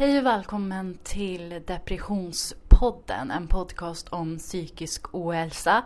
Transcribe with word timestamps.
Hej 0.00 0.18
och 0.18 0.26
välkommen 0.26 0.98
till 1.02 1.62
Depressionspodden, 1.66 3.30
en 3.30 3.48
podcast 3.48 4.08
om 4.08 4.38
psykisk 4.38 5.14
ohälsa. 5.14 5.82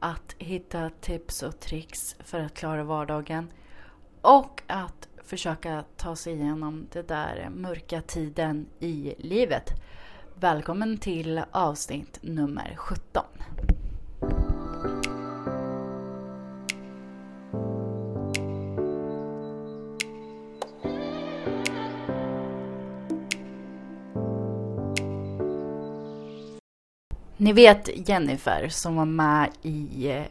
Att 0.00 0.34
hitta 0.38 0.90
tips 1.00 1.42
och 1.42 1.60
tricks 1.60 2.16
för 2.18 2.40
att 2.40 2.54
klara 2.54 2.84
vardagen. 2.84 3.52
Och 4.20 4.62
att 4.66 5.08
försöka 5.24 5.84
ta 5.96 6.16
sig 6.16 6.32
igenom 6.32 6.86
den 6.92 7.06
där 7.06 7.48
mörka 7.54 8.02
tiden 8.02 8.66
i 8.78 9.14
livet. 9.18 9.70
Välkommen 10.34 10.98
till 10.98 11.42
avsnitt 11.50 12.18
nummer 12.22 12.74
17. 12.76 13.22
Ni 27.52 27.56
vet 27.56 28.08
Jennifer 28.08 28.68
som 28.68 28.96
var 28.96 29.04
med 29.04 29.50
i 29.62 30.10
eh, 30.10 30.22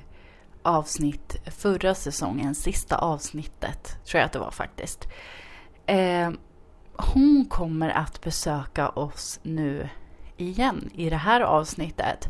avsnitt 0.63 1.35
förra 1.45 1.95
säsongen, 1.95 2.55
sista 2.55 2.97
avsnittet 2.97 4.05
tror 4.05 4.19
jag 4.19 4.25
att 4.25 4.31
det 4.31 4.39
var 4.39 4.51
faktiskt. 4.51 5.07
Eh, 5.85 6.31
hon 6.93 7.45
kommer 7.49 7.89
att 7.89 8.21
besöka 8.21 8.89
oss 8.89 9.39
nu 9.43 9.89
igen 10.37 10.89
i 10.95 11.09
det 11.09 11.15
här 11.15 11.41
avsnittet. 11.41 12.27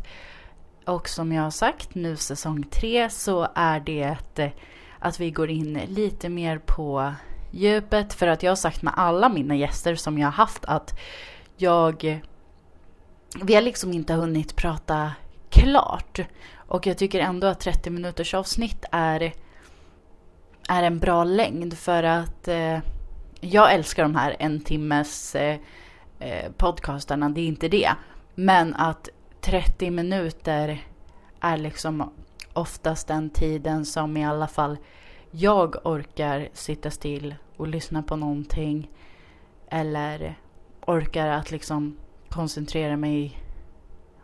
Och 0.86 1.08
som 1.08 1.32
jag 1.32 1.42
har 1.42 1.50
sagt 1.50 1.94
nu 1.94 2.16
säsong 2.16 2.62
tre 2.62 3.10
så 3.10 3.48
är 3.54 3.80
det 3.80 4.16
eh, 4.36 4.50
att 4.98 5.20
vi 5.20 5.30
går 5.30 5.50
in 5.50 5.80
lite 5.88 6.28
mer 6.28 6.58
på 6.58 7.14
djupet 7.50 8.14
för 8.14 8.26
att 8.26 8.42
jag 8.42 8.50
har 8.50 8.56
sagt 8.56 8.82
med 8.82 8.94
alla 8.96 9.28
mina 9.28 9.56
gäster 9.56 9.94
som 9.94 10.18
jag 10.18 10.26
har 10.26 10.32
haft 10.32 10.64
att 10.64 10.98
jag 11.56 12.22
vi 13.40 13.54
har 13.54 13.62
liksom 13.62 13.92
inte 13.92 14.14
hunnit 14.14 14.56
prata 14.56 15.12
klart. 15.50 16.20
Och 16.56 16.86
jag 16.86 16.98
tycker 16.98 17.20
ändå 17.20 17.46
att 17.46 17.60
30 17.60 17.90
minuters 17.90 18.34
avsnitt 18.34 18.84
är, 18.92 19.32
är 20.68 20.82
en 20.82 20.98
bra 20.98 21.24
längd 21.24 21.78
för 21.78 22.02
att 22.02 22.48
eh, 22.48 22.78
jag 23.40 23.74
älskar 23.74 24.02
de 24.02 24.14
här 24.16 24.36
en 24.38 24.60
timmes 24.60 25.34
eh, 25.34 25.58
eh 26.18 26.52
podcastarna, 26.56 27.28
det 27.28 27.40
är 27.40 27.46
inte 27.46 27.68
det. 27.68 27.92
Men 28.34 28.74
att 28.74 29.08
30 29.40 29.90
minuter 29.90 30.84
är 31.40 31.56
liksom 31.56 32.12
oftast 32.52 33.08
den 33.08 33.30
tiden 33.30 33.84
som 33.84 34.16
i 34.16 34.24
alla 34.24 34.46
fall 34.46 34.76
jag 35.30 35.86
orkar 35.86 36.48
sitta 36.52 36.90
still 36.90 37.34
och 37.56 37.68
lyssna 37.68 38.02
på 38.02 38.16
någonting. 38.16 38.90
Eller 39.68 40.38
orkar 40.86 41.28
att 41.28 41.50
liksom 41.50 41.96
koncentrera 42.32 42.96
mig 42.96 43.38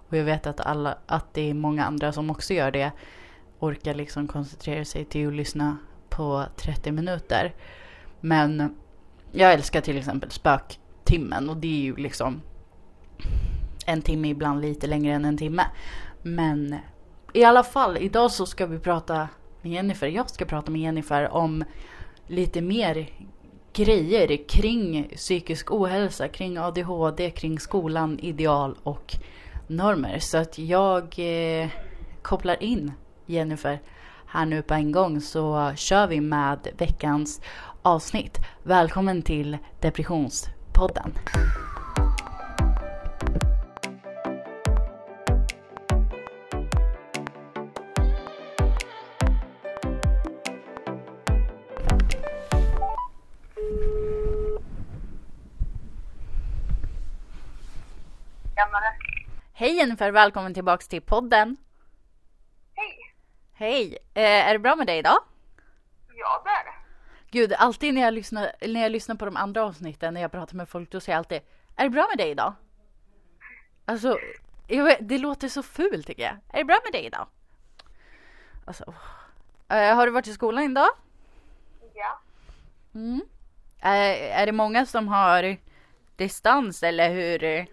och 0.09 0.17
jag 0.17 0.25
vet 0.25 0.47
att, 0.47 0.61
alla, 0.61 0.99
att 1.07 1.35
det 1.35 1.51
är 1.51 1.55
många 1.55 1.85
andra 1.85 2.13
som 2.13 2.31
också 2.31 2.55
gör 2.55 2.71
det 2.71 2.93
orkar 3.59 3.95
liksom 3.95 4.27
koncentrera 4.27 4.85
sig 4.85 5.05
till 5.05 5.29
att 5.29 5.35
lyssna 5.35 5.77
på 6.09 6.45
30 6.57 6.93
minuter. 6.93 7.55
Men 8.21 8.77
jag 9.33 9.53
älskar 9.53 9.81
till 9.81 9.99
exempel 9.99 10.31
spöktimmen 10.31 11.49
och 11.49 11.57
det 11.57 11.67
är 11.67 11.81
ju 11.81 11.97
liksom 11.97 12.41
en 13.87 14.03
timme, 14.03 14.29
ibland 14.29 14.61
lite 14.61 14.87
längre 14.87 15.15
än 15.15 15.25
en 15.25 15.39
timme. 15.39 15.65
Men 16.23 16.77
i 17.33 17.45
alla 17.45 17.63
fall, 17.63 17.97
idag 17.97 18.31
så 18.31 18.47
ska 18.47 18.67
vi 18.67 18.79
prata 18.79 19.29
med 19.63 19.73
Jennifer. 19.73 20.07
Jag 20.07 20.31
ska 20.31 20.45
prata 20.45 20.71
med 20.71 20.81
Jennifer 20.81 21.29
om 21.29 21.65
lite 22.27 22.61
mer 22.61 23.11
grejer 23.73 24.49
kring 24.49 25.09
psykisk 25.17 25.71
ohälsa, 25.71 26.29
kring 26.29 26.59
ADHD, 26.59 27.31
kring 27.31 27.61
skolan, 27.61 28.19
ideal 28.19 28.77
och 28.83 29.15
normer. 29.67 30.19
Så 30.19 30.39
att 30.39 30.59
jag 30.59 31.15
eh, 31.19 31.69
kopplar 32.23 32.63
in 32.63 32.93
Jennifer 33.27 33.81
här 34.27 34.47
nu 34.47 34.63
på 34.63 34.75
en 34.75 34.93
gång 34.93 35.21
så 35.21 35.73
kör 35.77 36.07
vi 36.07 36.21
med 36.21 36.69
veckans 36.79 37.41
avsnitt. 37.83 38.39
Välkommen 38.63 39.23
till 39.23 39.59
Depressionspodden. 39.81 41.13
Hej 59.53 59.77
Jennifer, 59.77 60.11
välkommen 60.11 60.55
tillbaka 60.55 60.87
till 60.87 61.03
podden. 61.03 61.57
Hej. 62.75 63.15
Hej. 63.53 63.99
Eh, 64.15 64.49
är 64.49 64.53
det 64.53 64.59
bra 64.59 64.77
med 64.77 64.87
dig 64.87 64.99
idag? 64.99 65.19
Ja, 66.15 66.43
det 66.45 66.51
är 66.51 66.65
det. 66.65 66.75
Gud, 67.31 67.53
alltid 67.53 67.95
när 67.95 68.01
jag, 68.01 68.15
lyssnar, 68.15 68.53
när 68.69 68.83
jag 68.83 68.93
lyssnar 68.93 69.15
på 69.15 69.25
de 69.25 69.37
andra 69.37 69.65
avsnitten, 69.65 70.15
när 70.15 70.21
jag 70.21 70.33
pratar 70.33 70.57
med 70.57 70.69
folk, 70.69 70.91
då 70.91 71.01
säger 71.01 71.17
jag 71.17 71.19
alltid 71.19 71.41
Är 71.77 71.85
det 71.85 71.91
bra 71.91 72.07
med 72.09 72.19
dig 72.19 72.31
idag? 72.31 72.55
Alltså, 73.85 74.19
vet, 74.69 75.09
det 75.09 75.19
låter 75.19 75.49
så 75.49 75.63
fult 75.63 76.07
tycker 76.07 76.23
jag. 76.23 76.37
Är 76.53 76.59
det 76.59 76.65
bra 76.65 76.79
med 76.85 76.93
dig 76.93 77.07
idag? 77.07 77.27
Alltså, 78.67 78.95
eh, 79.69 79.95
har 79.95 80.07
du 80.07 80.13
varit 80.13 80.27
i 80.27 80.33
skolan 80.33 80.65
idag? 80.65 80.91
Ja. 81.95 82.21
Mm. 82.95 83.21
Eh, 83.81 84.41
är 84.41 84.47
det 84.47 84.53
många 84.53 84.87
som 84.87 85.09
har 85.09 85.57
distans 86.17 86.83
eller 86.83 87.11
hur? 87.11 87.69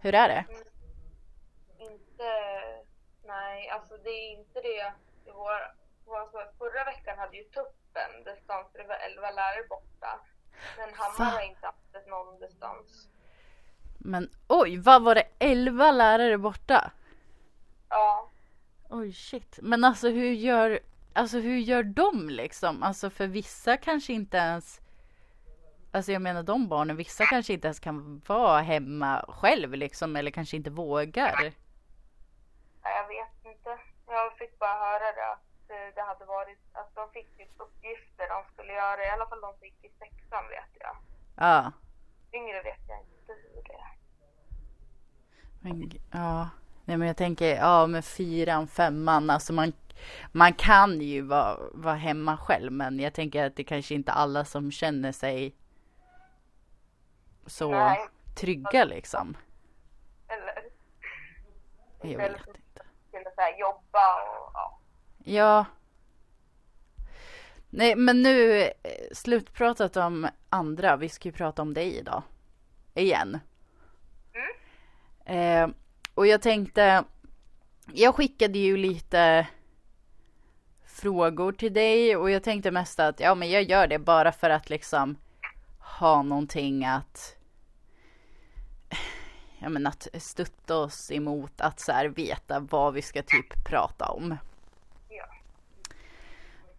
Hur 0.00 0.14
är 0.14 0.28
det? 0.28 0.44
Mm, 0.48 0.62
inte, 1.78 2.30
nej, 3.24 3.68
alltså 3.68 3.96
det 3.96 4.10
är 4.10 4.32
inte 4.32 4.60
det. 4.60 4.92
det 5.24 5.32
var, 5.32 5.74
var 6.06 6.52
förra 6.58 6.84
veckan 6.84 7.18
hade 7.18 7.36
ju 7.36 7.44
tuppen 7.44 8.24
distans, 8.24 8.66
det 8.72 8.84
var 8.84 8.96
11 8.96 9.30
lärare 9.30 9.66
borta. 9.68 10.20
Men 10.78 10.94
Hammar 10.94 11.32
har 11.32 11.42
inte 11.42 11.66
haft 11.66 12.06
någon 12.08 12.40
distans. 12.40 13.08
Men 13.98 14.30
oj, 14.48 14.78
vad 14.78 15.02
var 15.02 15.14
det? 15.14 15.26
11 15.38 15.90
lärare 15.90 16.38
borta? 16.38 16.90
Ja. 17.88 18.30
Oj 18.90 19.12
shit. 19.12 19.58
Men 19.62 19.84
alltså 19.84 20.08
hur 20.08 20.32
gör, 20.32 20.80
alltså 21.12 21.38
hur 21.38 21.56
gör 21.56 21.82
de 21.82 22.28
liksom? 22.28 22.82
Alltså 22.82 23.10
för 23.10 23.26
vissa 23.26 23.76
kanske 23.76 24.12
inte 24.12 24.36
ens 24.36 24.80
Alltså 25.90 26.12
jag 26.12 26.22
menar 26.22 26.42
de 26.42 26.68
barnen, 26.68 26.96
vissa 26.96 27.26
kanske 27.26 27.52
inte 27.52 27.66
ens 27.68 27.80
kan 27.80 28.22
vara 28.26 28.60
hemma 28.60 29.24
själv 29.28 29.74
liksom 29.74 30.16
eller 30.16 30.30
kanske 30.30 30.56
inte 30.56 30.70
vågar. 30.70 31.52
Jag 32.82 33.08
vet 33.08 33.44
inte. 33.44 33.78
Jag 34.06 34.32
fick 34.38 34.58
bara 34.58 34.78
höra 34.78 35.12
det 35.12 35.32
att 35.32 35.70
eh, 35.70 35.94
det 35.94 36.02
hade 36.02 36.24
varit, 36.24 36.58
att 36.72 36.94
de 36.94 37.10
fick 37.10 37.36
typ 37.36 37.48
uppgifter 37.56 38.28
de 38.28 38.52
skulle 38.52 38.72
göra, 38.72 39.04
i 39.04 39.08
alla 39.08 39.26
fall 39.26 39.40
de 39.40 39.52
som 39.58 39.66
gick 39.66 39.84
i 39.84 39.90
sexan 39.98 40.44
vet 40.48 40.80
jag. 40.80 40.96
Ja. 41.36 41.72
Yngre 42.32 42.62
vet 42.62 42.88
jag 42.88 42.98
inte 42.98 43.32
hur 43.42 43.62
det 43.62 43.74
är. 43.74 43.98
Men 45.60 45.90
ja, 46.12 46.48
nej 46.84 46.96
men 46.96 47.06
jag 47.06 47.16
tänker, 47.16 47.56
ja 47.56 47.86
med 47.86 48.04
fyran, 48.04 48.68
femman, 48.68 49.30
alltså 49.30 49.52
man 49.52 49.72
man 50.32 50.52
kan 50.52 51.00
ju 51.00 51.22
vara, 51.22 51.58
vara 51.72 51.94
hemma 51.94 52.36
själv 52.36 52.72
men 52.72 52.98
jag 53.00 53.14
tänker 53.14 53.46
att 53.46 53.56
det 53.56 53.64
kanske 53.64 53.94
inte 53.94 54.12
alla 54.12 54.44
som 54.44 54.70
känner 54.70 55.12
sig 55.12 55.54
så 57.48 57.70
Nej. 57.70 58.08
trygga 58.34 58.84
liksom. 58.84 59.36
Eller? 60.28 60.64
Jag 62.02 62.18
vet 62.18 62.46
inte. 62.46 62.82
Skulle 63.08 63.24
så 63.24 63.60
jobba 63.60 64.14
och 64.14 64.50
ja. 64.54 64.78
Ja. 65.24 65.64
Nej 67.70 67.96
men 67.96 68.22
nu 68.22 68.62
eh, 68.62 68.70
slutpratat 69.12 69.96
om 69.96 70.28
andra. 70.48 70.96
Vi 70.96 71.08
ska 71.08 71.28
ju 71.28 71.32
prata 71.32 71.62
om 71.62 71.74
dig 71.74 71.96
idag. 71.96 72.22
Igen. 72.94 73.38
Mm. 75.26 75.70
Eh, 75.70 75.76
och 76.14 76.26
jag 76.26 76.42
tänkte. 76.42 77.04
Jag 77.92 78.14
skickade 78.14 78.58
ju 78.58 78.76
lite 78.76 79.46
frågor 80.84 81.52
till 81.52 81.72
dig 81.72 82.16
och 82.16 82.30
jag 82.30 82.42
tänkte 82.42 82.70
mest 82.70 83.00
att 83.00 83.20
ja 83.20 83.34
men 83.34 83.50
jag 83.50 83.62
gör 83.62 83.86
det 83.86 83.98
bara 83.98 84.32
för 84.32 84.50
att 84.50 84.70
liksom 84.70 85.16
ha 85.78 86.22
någonting 86.22 86.84
att 86.84 87.37
ja, 89.58 89.68
men 89.68 89.86
att 89.86 90.08
stötta 90.14 90.76
oss 90.76 91.10
emot 91.10 91.60
att 91.60 91.80
så 91.80 91.92
här 91.92 92.08
veta 92.08 92.60
vad 92.60 92.94
vi 92.94 93.02
ska 93.02 93.22
typ 93.22 93.64
prata 93.64 94.06
om. 94.08 94.36
Ja. 95.08 95.26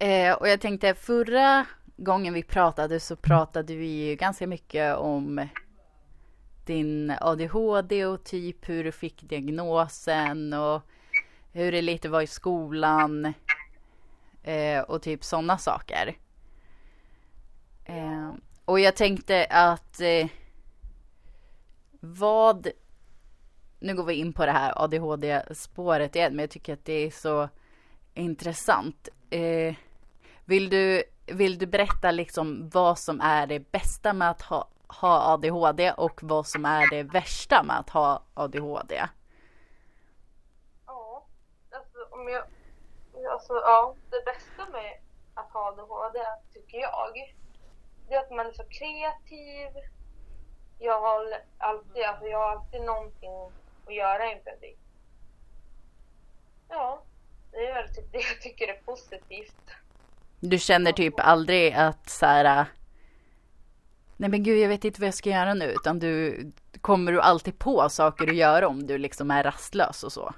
Eh, 0.06 0.34
och 0.34 0.48
jag 0.48 0.62
tänkte 0.62 0.94
förra 0.94 1.66
gången 1.98 2.34
vi 2.34 2.44
pratade 2.44 3.00
så 3.00 3.16
pratade 3.16 3.76
vi 3.76 3.88
ju 3.88 4.16
ganska 4.16 4.48
mycket 4.48 4.98
om 4.98 5.48
din 6.66 7.14
ADHD 7.22 8.06
och 8.06 8.24
typ 8.24 8.70
hur 8.70 8.84
du 8.84 8.92
fick 8.92 9.22
diagnosen 9.22 10.54
och 10.54 10.82
hur 11.52 11.72
det 11.72 11.82
lite 11.82 12.10
var 12.10 12.22
i 12.22 12.28
skolan 12.28 13.34
eh, 14.44 14.82
och 14.82 15.02
typ 15.02 15.24
sådana 15.24 15.58
saker. 15.58 16.18
Eh, 17.86 18.34
och 18.66 18.80
jag 18.80 18.96
tänkte 18.96 19.48
att 19.50 20.02
eh, 20.02 20.28
vad, 22.00 22.68
nu 23.80 23.96
går 23.96 24.04
vi 24.04 24.14
in 24.14 24.34
på 24.34 24.46
det 24.46 24.52
här 24.52 24.84
ADHD-spåret 24.84 26.16
igen, 26.16 26.36
men 26.36 26.44
jag 26.44 26.50
tycker 26.50 26.74
att 26.74 26.86
det 26.86 26.94
är 26.94 27.12
så 27.12 27.50
intressant. 28.14 29.10
Eh, 29.30 29.76
vill, 30.46 30.70
du, 30.70 31.04
vill 31.26 31.58
du 31.58 31.66
berätta 31.66 32.12
liksom 32.12 32.70
vad 32.70 33.00
som 33.00 33.22
är 33.22 33.48
det 33.48 33.72
bästa 33.72 34.14
med 34.14 34.30
att 34.30 34.42
ha, 34.42 34.68
ha 34.88 35.34
ADHD 35.34 35.92
och 35.92 36.20
vad 36.24 36.48
som 36.48 36.66
är 36.66 36.90
det 36.90 37.04
värsta 37.04 37.64
med 37.64 37.80
att 37.80 37.90
ha 37.90 38.24
ADHD? 38.34 39.08
Ja, 40.86 41.26
alltså 41.72 41.98
om 42.12 42.28
jag... 42.28 42.44
Alltså 43.32 43.54
ja, 43.54 43.96
det 44.10 44.26
bästa 44.26 44.72
med 44.72 45.00
att 45.34 45.52
ha 45.52 45.68
ADHD 45.68 46.20
tycker 46.54 46.78
jag, 46.78 47.36
det 48.08 48.16
är 48.16 48.20
att 48.20 48.32
man 48.32 48.48
är 48.48 48.52
så 48.52 48.64
kreativ. 48.64 49.70
Jag 50.80 51.02
har 51.02 51.26
alltid, 51.58 52.04
alltså 52.04 52.26
jag 52.26 52.40
har 52.40 52.52
alltid 52.52 52.82
någonting 52.82 53.30
att 53.88 53.94
göra 53.94 54.32
inför 54.32 54.58
det. 54.62 54.76
Ja, 56.70 57.04
det 57.52 57.68
är 57.68 57.74
väl 57.74 57.96
typ 57.96 58.12
det 58.12 58.18
jag 58.18 58.42
tycker 58.42 58.68
är 58.68 58.82
positivt. 58.82 59.72
Du 60.40 60.60
känner 60.60 60.92
typ 60.92 61.14
aldrig 61.18 61.74
att 61.74 62.10
så 62.10 62.26
här, 62.26 62.66
nej 64.18 64.30
men 64.30 64.44
gud 64.44 64.60
jag 64.60 64.70
vet 64.70 64.86
inte 64.86 65.02
vad 65.02 65.08
jag 65.08 65.14
ska 65.14 65.30
göra 65.30 65.54
nu, 65.54 65.66
utan 65.66 66.00
du 66.00 66.46
kommer 66.82 67.12
du 67.12 67.22
alltid 67.22 67.60
på 67.60 67.90
saker 67.90 68.28
att 68.28 68.36
göra 68.36 68.68
om 68.68 68.88
du 68.88 68.98
liksom 68.98 69.32
är 69.32 69.44
rastlös 69.44 70.04
och 70.04 70.14
så? 70.14 70.34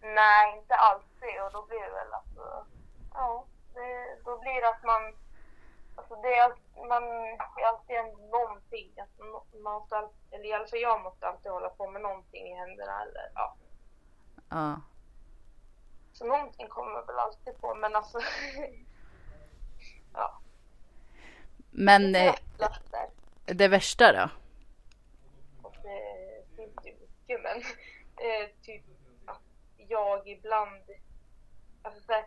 Nej, 0.00 0.58
inte 0.58 0.74
alltid 0.74 1.42
och 1.46 1.52
då 1.52 1.66
blir 1.66 1.80
det 1.80 1.90
väl 1.90 2.12
alltså, 2.12 2.66
ja, 3.14 3.44
det, 3.74 4.18
då 4.24 4.38
blir 4.38 4.60
det 4.60 4.68
att 4.68 4.84
man, 4.84 5.02
alltså 6.10 6.22
det 6.22 6.34
är, 6.34 6.48
man, 6.88 7.02
är 7.02 7.66
alltid 7.68 7.96
någonting, 8.30 8.92
att 9.00 9.18
man 9.62 9.72
måste, 9.72 9.96
alltid, 9.96 10.16
eller 10.30 10.66
fall 10.66 10.80
jag 10.80 11.02
måste 11.02 11.28
alltid 11.28 11.52
hålla 11.52 11.68
på 11.68 11.90
med 11.90 12.02
någonting 12.02 12.46
i 12.46 12.54
händerna 12.54 13.02
eller 13.02 13.30
ja. 13.34 13.56
Ja. 14.48 14.80
Så 16.12 16.26
någonting 16.26 16.68
kommer 16.68 17.06
väl 17.06 17.18
alltid 17.18 17.60
på, 17.60 17.74
men 17.74 17.96
alltså, 17.96 18.18
ja. 20.14 20.40
Men 21.70 22.12
Det 22.12 22.26
eh, 22.26 22.34
det 23.44 23.68
värsta 23.68 24.12
då? 24.12 24.30
Och 25.62 25.76
det 25.82 26.44
finns 26.56 26.76
ju 26.84 26.92
mycket, 26.92 27.42
men 27.42 27.58
eh, 28.16 28.48
typ 28.62 28.84
att 29.26 29.42
jag 29.76 30.28
ibland... 30.28 30.82
Alltså 31.82 32.02
så 32.02 32.12
här, 32.12 32.24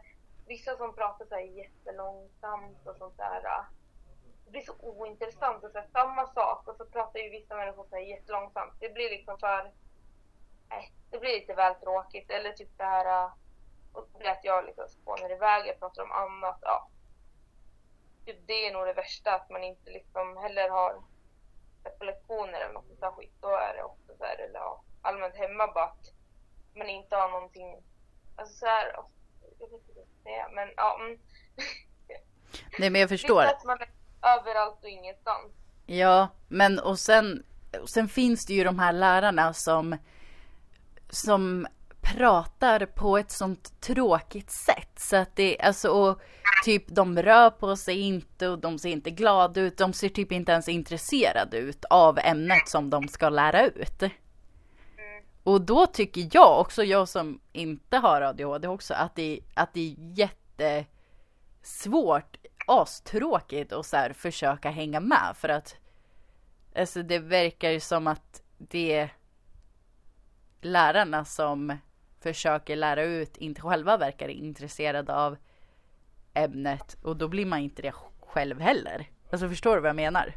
vissa 0.51 0.77
som 0.77 0.95
pratar 0.95 1.25
så 1.25 1.35
här 1.35 1.41
jättelångsamt 1.41 2.87
och 2.87 2.97
sånt 2.97 3.17
där. 3.17 3.45
Äh, 3.45 3.65
det 4.45 4.51
blir 4.51 4.61
så 4.61 4.75
ointressant. 4.79 5.63
Och 5.63 5.71
så 5.71 5.77
här, 5.77 5.87
samma 5.91 6.27
sak 6.27 6.67
och 6.67 6.75
så 6.75 6.85
pratar 6.85 7.19
ju 7.19 7.29
vissa 7.29 7.55
människor 7.55 7.85
så 7.89 7.95
här 7.95 8.03
jättelångsamt. 8.03 8.73
Det 8.79 8.89
blir 8.89 9.09
liksom 9.09 9.39
för... 9.39 9.71
Nej, 10.69 10.93
det 11.11 11.19
blir 11.19 11.39
lite 11.39 11.53
väl 11.53 11.75
tråkigt. 11.75 12.29
Eller 12.31 12.51
typ 12.51 12.77
det 12.77 12.83
här... 12.83 13.05
Äh, 13.05 13.31
och 13.93 14.07
det 14.11 14.19
blir 14.19 14.29
att 14.29 14.43
jag 14.43 14.65
liksom 14.65 14.87
spånar 14.87 15.31
iväg, 15.31 15.67
jag 15.67 15.79
pratar 15.79 16.03
om 16.03 16.11
annat. 16.11 16.59
Ja. 16.61 16.89
Typ 18.25 18.47
det 18.47 18.67
är 18.67 18.73
nog 18.73 18.85
det 18.85 18.93
värsta, 18.93 19.35
att 19.35 19.49
man 19.49 19.63
inte 19.63 19.89
liksom 19.89 20.37
heller 20.37 20.69
har 20.69 21.01
på 21.99 22.03
lektioner 22.05 22.59
eller 22.61 22.73
något 22.73 22.99
sånt 22.99 23.15
skit, 23.15 23.33
då 23.41 23.47
är 23.47 23.73
det 23.73 23.83
ofta 23.83 24.17
så 24.17 24.23
här, 24.23 24.37
eller 24.37 24.59
ja, 24.59 24.83
allmänt 25.01 25.35
hemma 25.35 25.67
bara 25.67 25.85
att 25.85 26.05
man 26.75 26.89
inte 26.89 27.15
har 27.15 27.29
någonting, 27.29 27.83
alltså 28.35 28.55
så 28.55 28.65
här, 28.65 28.95
jag 29.61 29.69
vet 29.69 29.79
inte 29.79 29.93
vad 29.95 30.01
jag 30.01 30.07
ska 30.07 30.23
säga, 30.23 30.49
men 30.55 30.67
ja. 30.77 30.99
Mm. 31.01 31.19
Nej 32.79 32.89
men 32.89 33.01
jag 33.01 33.09
förstår. 33.09 33.41
Lite 33.41 33.55
att 33.55 33.65
man 33.65 33.77
är 33.81 33.89
överallt 34.39 34.79
och 34.83 34.89
ingenstans. 34.89 35.51
Ja, 35.85 36.27
men 36.47 36.79
och 36.79 36.99
sen, 36.99 37.43
och 37.81 37.89
sen 37.89 38.07
finns 38.07 38.45
det 38.45 38.53
ju 38.53 38.63
de 38.63 38.79
här 38.79 38.93
lärarna 38.93 39.53
som, 39.53 39.97
som 41.09 41.67
pratar 42.01 42.85
på 42.85 43.17
ett 43.17 43.31
sånt 43.31 43.81
tråkigt 43.81 44.51
sätt. 44.51 44.99
Så 44.99 45.15
att 45.15 45.35
det, 45.35 45.59
alltså, 45.59 45.89
och 45.89 46.21
typ 46.65 46.87
de 46.87 47.17
rör 47.17 47.49
på 47.49 47.75
sig 47.75 47.99
inte 47.99 48.47
och 48.47 48.59
de 48.59 48.79
ser 48.79 48.89
inte 48.89 49.11
glada 49.11 49.61
ut. 49.61 49.77
De 49.77 49.93
ser 49.93 50.09
typ 50.09 50.31
inte 50.31 50.51
ens 50.51 50.69
intresserade 50.69 51.57
ut 51.57 51.85
av 51.85 52.19
ämnet 52.19 52.69
som 52.69 52.89
de 52.89 53.07
ska 53.07 53.29
lära 53.29 53.65
ut. 53.65 54.03
Och 55.43 55.61
då 55.61 55.87
tycker 55.87 56.29
jag 56.31 56.59
också, 56.59 56.83
jag 56.83 57.07
som 57.07 57.39
inte 57.51 57.97
har 57.97 58.21
ADHD 58.21 58.67
också, 58.67 58.93
att 58.93 59.15
det, 59.15 59.39
att 59.53 59.73
det 59.73 59.79
är 59.79 59.95
jättesvårt, 61.63 62.37
astråkigt 62.67 63.73
att 63.73 63.85
så 63.85 63.97
här 63.97 64.13
försöka 64.13 64.69
hänga 64.69 64.99
med. 64.99 65.35
För 65.35 65.49
att 65.49 65.75
alltså 66.75 67.03
det 67.03 67.19
verkar 67.19 67.69
ju 67.69 67.79
som 67.79 68.07
att 68.07 68.43
det 68.57 68.93
är 68.93 69.13
lärarna 70.61 71.25
som 71.25 71.77
försöker 72.19 72.75
lära 72.75 73.03
ut 73.03 73.37
inte 73.37 73.61
själva 73.61 73.97
verkar 73.97 74.27
intresserade 74.27 75.15
av 75.15 75.37
ämnet 76.33 76.97
och 77.03 77.17
då 77.17 77.27
blir 77.27 77.45
man 77.45 77.59
inte 77.59 77.81
det 77.81 77.93
själv 78.19 78.59
heller. 78.59 79.09
Alltså 79.31 79.49
förstår 79.49 79.75
du 79.75 79.81
vad 79.81 79.89
jag 79.89 79.95
menar? 79.95 80.35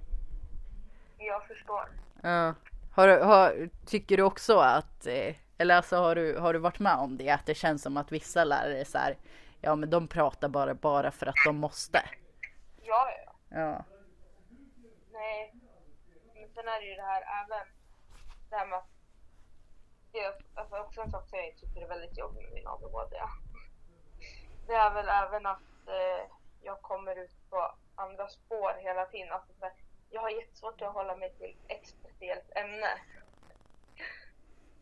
Jag 1.18 1.46
förstår. 1.46 1.88
Ja. 2.22 2.54
Har, 2.94 3.08
har, 3.08 3.68
tycker 3.86 4.16
du 4.16 4.22
också 4.22 4.58
att, 4.58 5.06
eh, 5.06 5.34
eller 5.58 5.76
alltså 5.76 5.96
har 5.96 6.14
du, 6.14 6.38
har 6.38 6.52
du 6.52 6.58
varit 6.58 6.78
med 6.78 6.96
om 6.96 7.16
det? 7.16 7.30
Att 7.30 7.46
det 7.46 7.54
känns 7.54 7.82
som 7.82 7.96
att 7.96 8.12
vissa 8.12 8.44
lärare 8.44 8.80
är 8.80 8.84
så 8.84 8.98
här, 8.98 9.16
ja 9.60 9.76
men 9.76 9.90
de 9.90 10.08
pratar 10.08 10.48
bara, 10.48 10.74
bara 10.74 11.10
för 11.10 11.26
att 11.26 11.34
de 11.46 11.56
måste. 11.56 12.02
Ja, 12.82 13.08
ja. 13.26 13.32
Ja. 13.48 13.84
Nej. 15.12 15.54
Men 16.34 16.48
sen 16.54 16.68
är 16.68 16.80
det 16.80 16.86
ju 16.86 16.94
det 16.94 17.02
här 17.02 17.22
även, 17.44 17.66
det 18.50 18.56
här 18.56 18.66
med 18.66 18.78
att 18.78 18.88
det 20.12 20.18
är 20.18 20.34
alltså 20.54 20.76
också 20.76 21.00
en 21.00 21.10
sak 21.10 21.28
som 21.28 21.38
jag 21.38 21.56
tycker 21.56 21.82
är 21.82 21.88
väldigt 21.88 22.18
jobbig 22.18 22.42
med 22.44 22.52
min 22.52 22.66
ADHD. 22.66 23.16
Det 24.66 24.74
är 24.74 24.94
väl 24.94 25.08
även 25.08 25.46
att 25.46 25.88
eh, 25.88 26.30
jag 26.62 26.82
kommer 26.82 27.16
ut 27.16 27.50
på 27.50 27.74
andra 27.94 28.28
spår 28.28 28.72
hela 28.80 29.06
tiden. 29.06 29.32
Alltså, 29.32 29.52
jag 30.14 30.20
har 30.20 30.30
jättesvårt 30.30 30.80
att 30.82 30.94
hålla 30.94 31.16
mig 31.16 31.34
till 31.38 31.56
ett 31.68 31.86
speciellt 31.86 32.56
ämne. 32.56 32.90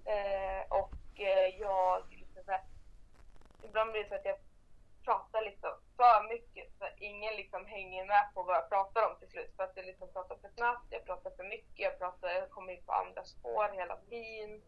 Eh, 0.05 0.63
och 0.69 1.21
eh, 1.21 1.61
jag, 1.61 2.03
liksom, 2.11 2.43
här, 2.47 2.61
ibland 3.63 3.93
blir 3.93 4.03
det 4.03 4.09
så 4.09 4.15
att 4.15 4.25
jag 4.25 4.39
pratar 5.05 5.43
liksom 5.43 5.71
för 5.97 6.29
mycket 6.29 6.73
så 6.79 6.85
att 6.85 7.01
ingen 7.01 7.35
liksom 7.37 7.67
hänger 7.67 8.07
med 8.07 8.31
på 8.35 8.43
vad 8.43 8.57
jag 8.57 8.69
pratar 8.69 9.11
om 9.11 9.19
till 9.19 9.29
slut. 9.29 9.53
För 9.57 9.65
att 9.65 9.77
jag 9.77 9.87
liksom 9.87 10.13
pratar 10.13 10.37
för 10.37 10.49
snabbt, 10.49 10.87
jag 10.91 11.05
pratar 11.05 11.31
för 11.31 11.45
mycket, 11.45 11.79
jag, 11.79 11.99
pratar, 11.99 12.29
jag 12.29 12.51
kommer 12.51 12.73
in 12.73 12.85
på 12.85 12.93
andra 12.93 13.25
spår 13.25 13.69
hela 13.75 13.97
tiden. 13.97 14.63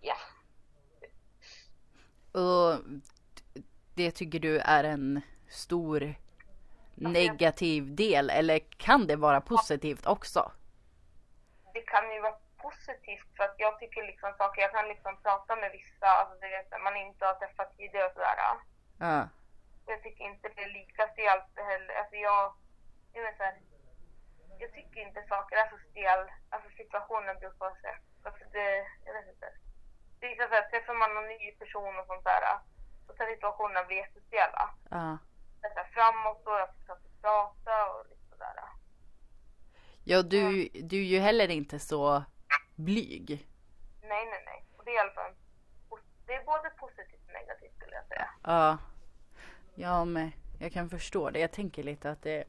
Ja, 0.00 0.16
Och 2.32 2.78
det 3.94 4.10
tycker 4.10 4.38
du 4.38 4.58
är 4.58 4.84
en 4.84 5.20
stor 5.48 6.14
negativ 6.94 7.94
del 7.94 8.30
eller 8.30 8.58
kan 8.58 9.06
det 9.06 9.16
vara 9.16 9.40
positivt 9.40 10.06
också? 10.06 10.52
det 11.74 11.82
kan 11.82 12.12
ju 12.14 12.20
vara 12.20 12.38
positivt 12.66 13.28
för 13.36 13.44
att 13.44 13.56
jag 13.58 13.78
tycker 13.78 14.02
liksom 14.02 14.30
saker, 14.38 14.62
jag 14.62 14.72
kan 14.72 14.88
liksom 14.88 15.14
prata 15.22 15.56
med 15.56 15.70
vissa, 15.78 16.08
alltså 16.18 16.34
du 16.40 16.48
vet, 16.48 16.82
man 16.86 16.96
inte 16.96 17.26
har 17.26 17.34
träffat 17.34 17.76
tidigare 17.76 18.06
och 18.06 18.12
sådär. 18.16 18.38
Ja. 19.06 19.28
Jag 19.86 20.02
tycker 20.02 20.24
inte 20.24 20.48
det 20.56 20.62
är 20.62 20.78
lika 20.80 21.02
stelt 21.14 21.50
heller. 21.70 21.94
Alltså 22.00 22.16
jag, 22.16 22.42
jag 23.14 23.22
vet 23.22 23.32
inte, 23.32 23.50
jag 24.62 24.70
tycker 24.72 25.00
inte 25.06 25.20
saker 25.34 25.56
är 25.56 25.68
så 25.74 25.78
stel, 25.90 26.22
alltså 26.52 26.68
situationen 26.80 27.38
brukar 27.40 27.66
jag 27.66 27.80
säga. 27.80 27.98
Alltså 28.26 28.44
det, 28.52 28.70
jag 29.06 29.12
vet 29.16 29.28
inte. 29.34 29.48
Det 30.20 30.26
är 30.26 30.48
så 30.48 30.54
här, 30.54 30.70
träffar 30.70 30.94
man 30.94 31.14
någon 31.14 31.28
ny 31.28 31.52
person 31.62 31.98
och 32.00 32.06
sånt 32.06 32.24
där, 32.24 32.44
så 33.06 33.10
kan 33.16 33.26
situationerna 33.26 33.84
bli 33.84 33.96
jättestela. 33.96 34.62
Ja. 34.90 35.18
Här, 35.76 35.84
framåt 35.94 36.44
då, 36.44 36.50
jag 36.50 36.74
försöker 36.74 37.08
prata 37.20 37.86
och 37.90 38.06
lite 38.10 38.22
sådär. 38.30 38.54
Ja, 40.04 40.22
du, 40.22 40.68
du 40.82 40.96
är 41.00 41.04
ju 41.04 41.18
heller 41.18 41.48
inte 41.50 41.78
så 41.78 42.24
blyg. 42.74 43.48
Nej, 44.02 44.26
nej, 44.26 44.42
nej. 44.46 44.64
Och 44.76 44.84
det 44.84 44.90
är 44.90 44.94
i 44.94 44.98
alla 44.98 45.10
fall, 45.12 45.32
det 46.26 46.32
är 46.34 46.44
både 46.44 46.70
positivt 46.70 47.22
och 47.26 47.32
negativt 47.32 47.76
skulle 47.76 47.94
jag 47.96 48.06
säga. 48.06 48.28
Ja. 48.42 48.78
Ja, 49.74 50.04
men 50.04 50.32
jag 50.60 50.72
kan 50.72 50.90
förstå 50.90 51.30
det. 51.30 51.38
Jag 51.38 51.52
tänker 51.52 51.82
lite 51.82 52.10
att 52.10 52.22
det 52.22 52.44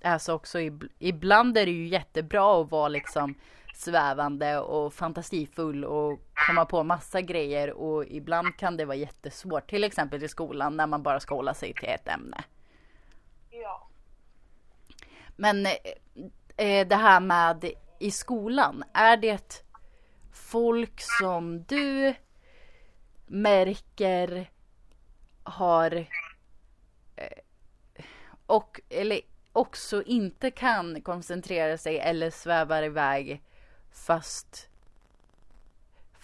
är 0.00 0.18
så 0.18 0.34
också. 0.34 0.58
ib- 0.58 0.88
Ibland 0.98 1.58
är 1.58 1.66
det 1.66 1.72
ju 1.72 1.86
jättebra 1.86 2.60
att 2.60 2.70
vara 2.70 2.88
liksom 2.88 3.34
svävande 3.74 4.58
och 4.58 4.94
fantasifull 4.94 5.84
och 5.84 6.20
komma 6.46 6.64
på 6.64 6.82
massa 6.82 7.20
grejer 7.20 7.72
och 7.72 8.04
ibland 8.04 8.56
kan 8.56 8.76
det 8.76 8.84
vara 8.84 8.96
jättesvårt. 8.96 9.70
Till 9.70 9.84
exempel 9.84 10.24
i 10.24 10.28
skolan 10.28 10.76
när 10.76 10.86
man 10.86 11.02
bara 11.02 11.20
ska 11.20 11.34
hålla 11.34 11.54
sig 11.54 11.74
till 11.74 11.88
ett 11.88 12.08
ämne. 12.08 12.44
Ja. 13.50 13.88
Men 15.36 15.66
eh, 16.56 16.86
det 16.86 16.96
här 16.96 17.20
med 17.20 17.64
i 17.98 18.10
skolan, 18.10 18.84
är 18.92 19.16
det 19.16 19.64
folk 20.32 21.00
som 21.18 21.64
du 21.64 22.14
märker 23.26 24.50
har 25.42 26.06
eh, 27.16 27.38
och 28.46 28.80
eller 28.88 29.20
också 29.52 30.02
inte 30.02 30.50
kan 30.50 31.00
koncentrera 31.00 31.78
sig 31.78 31.98
eller 31.98 32.30
svävar 32.30 32.82
iväg 32.82 33.42
Fast 33.94 34.68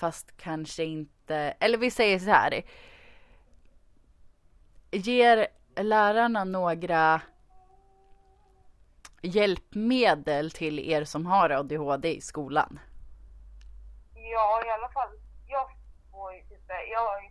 Fast 0.00 0.36
kanske 0.36 0.84
inte, 0.84 1.36
eller 1.36 1.78
vi 1.78 1.90
säger 1.90 2.18
så 2.18 2.30
här. 2.30 2.62
Ger 4.90 5.46
lärarna 5.76 6.44
några 6.44 7.20
hjälpmedel 9.22 10.50
till 10.50 10.78
er 10.78 11.04
som 11.04 11.26
har 11.26 11.50
ADHD 11.50 12.16
i 12.16 12.20
skolan? 12.20 12.80
Ja, 14.14 14.62
i 14.66 14.70
alla 14.70 14.88
fall. 14.88 15.10
Jag 15.48 15.70
får 16.10 16.34
ju 16.34 16.42
typ, 16.42 16.70
jag 16.90 17.00
har 17.00 17.20
ju 17.20 17.28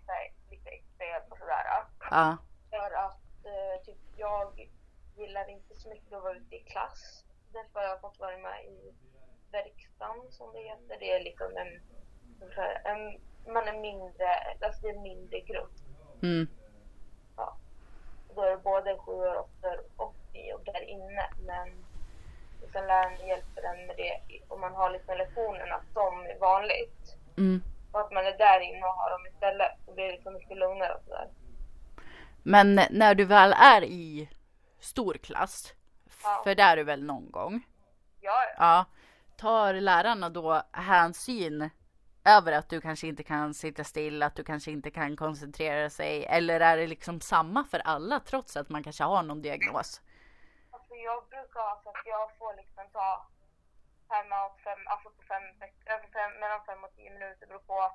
lite 0.51 0.69
extra 0.69 1.05
hjälp 1.05 1.31
och 1.31 1.37
sådär. 1.37 1.65
Ja. 2.11 2.37
För 2.69 2.91
att 2.91 3.45
eh, 3.45 3.85
typ, 3.85 3.97
jag 4.17 4.69
gillar 5.17 5.49
inte 5.49 5.75
så 5.75 5.89
mycket 5.89 6.13
att 6.13 6.23
vara 6.23 6.35
ute 6.35 6.55
i 6.55 6.59
klass. 6.59 7.25
Därför 7.53 7.79
har 7.79 7.87
jag 7.87 8.01
fått 8.01 8.19
vara 8.19 8.37
med 8.37 8.65
i 8.65 8.93
verkstaden 9.51 10.31
som 10.31 10.53
det 10.53 10.59
heter. 10.59 10.97
Det 10.99 11.11
är 11.11 11.23
liksom 11.23 11.51
en, 11.57 11.81
en 12.91 13.19
man 13.53 13.67
är 13.67 13.79
mindre, 13.81 14.27
alltså 14.61 14.81
det 14.81 14.89
är 14.89 14.95
en 14.95 15.01
mindre 15.01 15.39
grupp. 15.39 15.71
Mm. 16.21 16.47
Ja. 17.37 17.57
Då 18.35 18.41
är 18.41 18.51
det 18.51 18.57
både 18.57 18.97
sjuor, 18.97 19.37
åttor 19.39 19.79
och 19.97 20.15
nior 20.33 20.61
där 20.65 20.81
inne. 20.89 21.29
Men 21.45 21.85
sen 22.73 22.87
läraren 22.87 23.27
hjälper 23.27 23.63
en 23.63 23.87
med 23.87 23.97
det 23.97 24.21
om 24.47 24.61
man 24.61 24.75
har 24.75 24.89
liksom 24.89 25.17
lektionerna 25.17 25.81
som 25.93 26.27
vanligt. 26.41 27.15
Mm. 27.37 27.63
Och 27.91 27.99
att 27.99 28.11
man 28.11 28.25
är 28.25 28.37
där 28.37 28.59
inne 28.59 28.87
och 28.87 28.93
har 28.93 29.09
dem 29.09 29.27
istället. 29.27 29.71
Så 29.85 29.93
blir 29.93 30.05
det 30.05 30.11
liksom 30.11 30.33
mycket 30.33 30.57
lugnare 30.57 30.93
och 30.93 31.03
sådär. 31.03 31.29
Men 32.43 32.79
när 32.89 33.15
du 33.15 33.25
väl 33.25 33.53
är 33.57 33.83
i 33.83 34.29
stor 34.79 35.13
klass, 35.13 35.73
Ja. 36.23 36.41
för 36.43 36.55
det 36.55 36.63
är 36.63 36.75
du 36.75 36.83
väl 36.83 37.03
någon 37.03 37.31
gång? 37.31 37.61
Ja, 38.21 38.43
ja. 38.57 38.85
Tar 39.39 39.73
lärarna 39.73 40.29
då 40.29 40.63
hänsyn 40.73 41.69
över 42.25 42.51
att 42.51 42.69
du 42.69 42.81
kanske 42.81 43.07
inte 43.07 43.23
kan 43.23 43.53
sitta 43.53 43.83
still, 43.83 44.23
att 44.23 44.35
du 44.35 44.43
kanske 44.43 44.71
inte 44.71 44.91
kan 44.91 45.15
koncentrera 45.15 45.89
sig? 45.89 46.25
Eller 46.25 46.59
är 46.59 46.77
det 46.77 46.87
liksom 46.87 47.21
samma 47.21 47.63
för 47.71 47.79
alla 47.79 48.19
trots 48.19 48.57
att 48.57 48.69
man 48.69 48.83
kanske 48.83 49.03
har 49.03 49.23
någon 49.23 49.41
diagnos? 49.41 50.01
Alltså 50.71 50.93
jag 50.95 51.27
brukar 51.29 51.59
ha 51.59 51.81
så 51.83 51.89
att 51.89 52.05
jag 52.05 52.37
får 52.37 52.53
liksom 52.61 52.83
ta 52.93 53.27
timeout 54.09 54.57
fem, 54.63 54.79
alltså 54.87 55.09
på 55.09 55.21
fem, 55.31 55.43
fem, 56.13 56.31
mellan 56.41 56.65
fem 56.65 56.83
och 56.83 56.93
tio 56.95 57.09
minuter 57.13 57.47
beror 57.47 57.59
på 57.59 57.91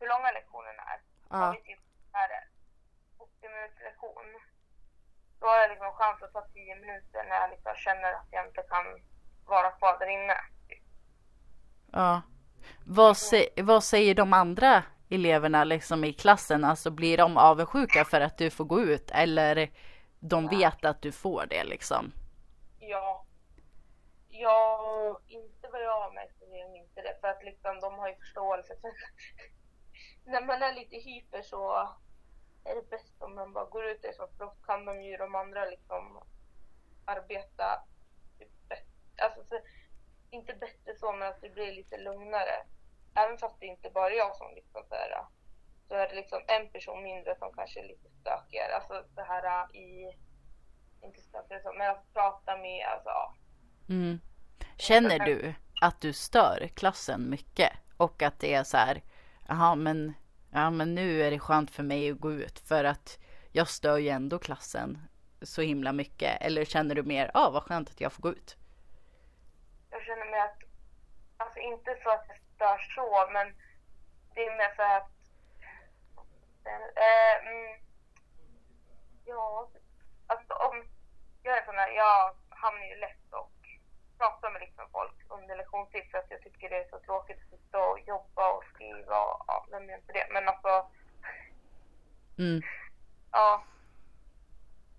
hur 0.00 0.08
långa 0.08 0.30
lektionerna 0.32 0.82
är. 0.92 1.00
Har 1.28 1.46
Ja. 1.46 1.52
vi 1.52 1.60
typ 1.68 1.80
är 2.12 2.28
det 2.28 2.42
80 3.18 3.48
minuters 3.48 3.80
lektion. 3.88 4.26
Då 5.40 5.46
har 5.46 5.58
jag 5.58 5.70
liksom 5.70 5.92
chans 5.92 6.22
att 6.22 6.32
ta 6.32 6.42
10 6.42 6.76
minuter 6.76 7.24
när 7.28 7.36
jag 7.40 7.50
liksom 7.50 7.74
känner 7.74 8.12
att 8.12 8.28
jag 8.30 8.46
inte 8.48 8.62
kan 8.62 8.84
vara 9.46 9.70
kvar 9.70 9.98
där 9.98 10.06
inne. 10.06 10.36
Ja. 11.94 12.22
Vad, 12.86 13.12
sä- 13.16 13.62
vad 13.62 13.84
säger 13.84 14.14
de 14.14 14.32
andra 14.32 14.82
eleverna 15.10 15.64
liksom 15.64 16.04
i 16.04 16.12
klassen? 16.12 16.64
Alltså 16.64 16.90
blir 16.90 17.16
de 17.18 17.36
avundsjuka 17.36 18.04
för 18.04 18.20
att 18.20 18.38
du 18.38 18.50
får 18.50 18.64
gå 18.64 18.80
ut? 18.80 19.10
Eller 19.10 19.70
de 20.20 20.48
vet 20.48 20.84
att 20.84 21.02
du 21.02 21.12
får 21.12 21.46
det 21.46 21.64
liksom? 21.64 22.12
Ja. 22.78 23.26
Ja, 24.28 25.20
inte 25.28 25.68
vad 25.72 25.82
jag 25.82 26.00
har 26.00 26.12
märkt 26.12 26.38
så 26.38 26.44
är 26.44 26.64
de 26.72 26.76
inte 26.78 27.02
det. 27.02 27.16
För 27.20 27.28
att 27.28 27.44
liksom 27.44 27.80
de 27.80 27.98
har 27.98 28.08
ju 28.08 28.14
förståelse 28.16 28.74
för 28.80 28.90
när 30.30 30.46
man 30.46 30.62
är 30.62 30.72
lite 30.74 30.96
hyper 30.96 31.42
så 31.42 31.72
är 32.64 32.74
det 32.74 32.90
bäst 32.90 33.14
om 33.22 33.34
man 33.34 33.52
bara 33.52 33.64
går 33.64 33.84
ut 33.86 34.02
därifrån 34.02 34.28
för 34.38 34.44
då 34.44 34.50
kan 34.66 34.84
de 34.84 35.02
ju 35.02 35.16
de 35.16 35.34
andra 35.34 35.64
liksom 35.64 36.22
arbeta 37.04 37.82
bättre. 38.38 38.84
Alltså, 39.22 39.44
så, 39.44 39.58
inte 40.34 40.54
bättre 40.54 40.94
så 41.00 41.12
men 41.12 41.28
att 41.28 41.40
det 41.40 41.50
blir 41.50 41.72
lite 41.72 41.96
lugnare. 41.98 42.56
Även 43.14 43.38
fast 43.38 43.60
det 43.60 43.66
inte 43.66 43.90
bara 43.90 44.10
är 44.10 44.16
jag 44.16 44.36
som 44.36 44.54
liksom 44.54 44.82
så 44.88 44.94
här, 44.94 45.24
så 45.88 45.94
är 45.94 46.08
det 46.08 46.14
liksom 46.14 46.40
en 46.46 46.68
person 46.68 47.02
mindre 47.02 47.36
som 47.38 47.52
kanske 47.52 47.80
är 47.80 47.88
lite 47.88 48.08
stökigare. 48.20 48.74
Alltså 48.74 49.04
det 49.14 49.22
här 49.22 49.76
i, 49.76 50.16
inte 51.02 51.20
stökigare 51.20 51.62
så, 51.62 51.72
men 51.72 51.90
att 51.90 52.12
prata 52.12 52.56
med, 52.56 52.86
alltså 52.86 53.08
ja. 53.08 53.34
Mm. 53.88 54.20
Känner 54.76 55.18
du 55.18 55.54
att 55.80 56.00
du 56.00 56.12
stör 56.12 56.68
klassen 56.74 57.30
mycket? 57.30 57.72
Och 57.96 58.22
att 58.22 58.40
det 58.40 58.54
är 58.54 58.64
så 58.64 58.76
här, 58.76 59.02
jaha 59.48 59.74
men, 59.74 60.14
ja 60.52 60.70
men 60.70 60.94
nu 60.94 61.22
är 61.22 61.30
det 61.30 61.38
skönt 61.38 61.70
för 61.70 61.82
mig 61.82 62.10
att 62.10 62.20
gå 62.20 62.32
ut 62.32 62.58
för 62.58 62.84
att 62.84 63.18
jag 63.52 63.68
stör 63.68 63.98
ju 63.98 64.08
ändå 64.08 64.38
klassen 64.38 64.98
så 65.42 65.62
himla 65.62 65.92
mycket. 65.92 66.42
Eller 66.42 66.64
känner 66.64 66.94
du 66.94 67.02
mer, 67.02 67.30
ja 67.34 67.46
ah, 67.46 67.50
vad 67.50 67.62
skönt 67.62 67.90
att 67.90 68.00
jag 68.00 68.12
får 68.12 68.22
gå 68.22 68.32
ut? 68.32 68.56
Jag 70.04 70.16
känner 70.18 70.30
mig 70.30 70.40
att, 70.40 70.58
alltså 71.36 71.58
inte 71.58 71.96
så 72.02 72.10
att 72.10 72.28
det 72.28 72.38
stör 72.54 72.78
så, 72.94 73.30
men 73.32 73.54
det 74.34 74.46
är 74.46 74.56
mer 74.56 74.74
så 74.76 74.82
att, 74.82 75.10
eh, 76.96 77.46
mm, 77.48 77.80
ja, 79.24 79.68
alltså 80.26 80.54
om, 80.54 80.84
jag 81.42 81.58
är 81.58 81.64
sån 81.64 81.74
här, 81.74 81.88
jag 81.88 82.36
hamnar 82.48 82.84
ju 82.86 82.96
lätt 82.96 83.32
och 83.32 83.52
pratar 84.18 84.50
med 84.50 84.60
liksom 84.60 84.90
folk 84.92 85.14
under 85.28 85.56
lektionstid 85.56 86.10
för 86.10 86.18
att 86.18 86.30
jag 86.30 86.42
tycker 86.42 86.70
det 86.70 86.76
är 86.84 86.88
så 86.88 87.00
tråkigt 87.00 87.38
att 87.42 87.50
sitta 87.50 87.78
och 87.88 88.00
jobba 88.00 88.52
och 88.52 88.64
skriva 88.64 89.18
och 89.20 89.44
ja, 89.46 89.66
vem 89.70 89.88
gör 89.88 89.96
inte 89.96 90.12
det? 90.12 90.26
Men 90.30 90.48
alltså, 90.48 90.90
Mm. 92.38 92.62
ja. 93.32 93.64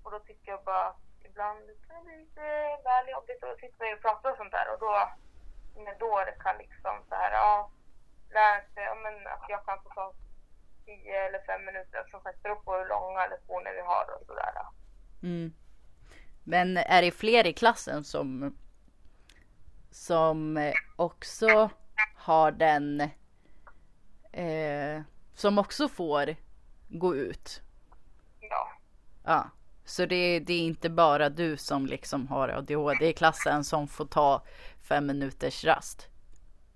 Och 0.04 0.12
då 0.12 0.20
tycker 0.20 0.52
jag 0.52 0.64
bara 0.64 0.96
ibland 1.36 1.68
kan 1.88 1.96
det 1.96 2.04
bli 2.04 2.18
lite 2.18 2.42
väl 2.84 3.10
jobbigt 3.16 3.44
och 3.44 3.60
sitta 3.60 3.84
och 3.94 4.02
prata 4.02 4.32
och 4.32 4.38
sånt 4.38 4.52
där 4.52 4.68
och 4.74 4.80
då, 4.80 4.92
då 6.00 6.24
det 6.26 6.38
kan 6.44 6.58
liksom 6.58 6.96
så 7.10 7.16
här, 7.16 7.32
ja, 7.32 7.72
lära 8.30 8.62
sig, 8.74 8.84
ja 8.84 8.96
men 8.96 9.28
att 9.28 9.46
jag 9.50 9.66
kan 9.66 9.84
få 9.84 9.90
ta 9.90 10.14
10 10.86 11.26
eller 11.26 11.40
5 11.40 11.66
minuter, 11.66 12.04
som 12.12 12.22
sagt 12.22 12.44
beror 12.44 12.56
på 12.56 12.74
hur 12.74 12.88
långa 12.88 13.28
lektioner 13.28 13.74
vi 13.74 13.82
har 13.82 14.06
och 14.16 14.26
sådär. 14.28 14.52
Mm. 15.24 15.54
Men 16.44 16.78
är 16.78 17.02
det 17.02 17.12
fler 17.12 17.48
i 17.48 17.54
klassen 17.54 18.04
som 18.04 18.58
som 19.92 20.72
också 20.96 21.70
har 22.16 22.52
den 22.52 23.02
eh, 24.32 25.02
som 25.34 25.60
också 25.60 25.90
får 25.90 26.36
gå 26.88 27.16
ut? 27.16 27.62
Ja, 28.40 28.72
Ja, 29.26 29.50
så 29.86 30.06
det, 30.06 30.40
det 30.40 30.54
är 30.54 30.62
inte 30.62 30.90
bara 30.90 31.30
du 31.30 31.58
som 31.58 31.86
liksom 31.86 32.28
har 32.28 32.50
ADHD 32.50 33.08
i 33.10 33.14
klassen 33.14 33.64
som 33.64 33.88
får 33.88 34.06
ta 34.06 34.44
fem 34.82 35.06
minuters 35.08 35.64
rast? 35.66 36.08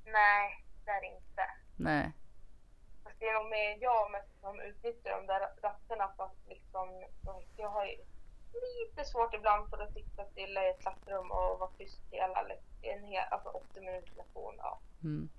nej, 0.05 0.65
det 0.85 0.91
är 0.91 1.01
det 1.01 1.07
inte. 1.07 1.41
Nej. 1.75 2.11
Fast 3.03 3.15
det 3.19 3.25
är 3.25 3.33
nog 3.43 3.49
mer 3.51 3.77
jag 3.81 4.11
mest 4.11 4.41
som 4.41 4.59
utnyttjar 4.61 5.11
de 5.11 5.27
där 5.27 5.39
rasterna 5.61 6.11
för 6.17 6.23
att 6.23 6.35
liksom, 6.49 7.03
jag 7.57 7.69
har 7.69 7.85
ju 7.85 7.97
lite 8.53 9.09
svårt 9.09 9.33
ibland 9.33 9.69
för 9.69 9.77
att 9.83 9.93
sitta 9.93 10.25
stilla 10.25 10.65
i 10.65 10.69
ett 10.69 10.81
klassrum 10.81 11.31
och 11.31 11.59
vara 11.59 11.69
tyst 11.77 11.99
hela 12.11 12.45
en 12.81 13.03
hel, 13.03 13.23
alltså 13.31 13.49
80 13.49 13.79
minuters 13.79 14.17
lektion. 14.17 14.55
Ja. 14.57 14.79
Mm. 15.03 15.29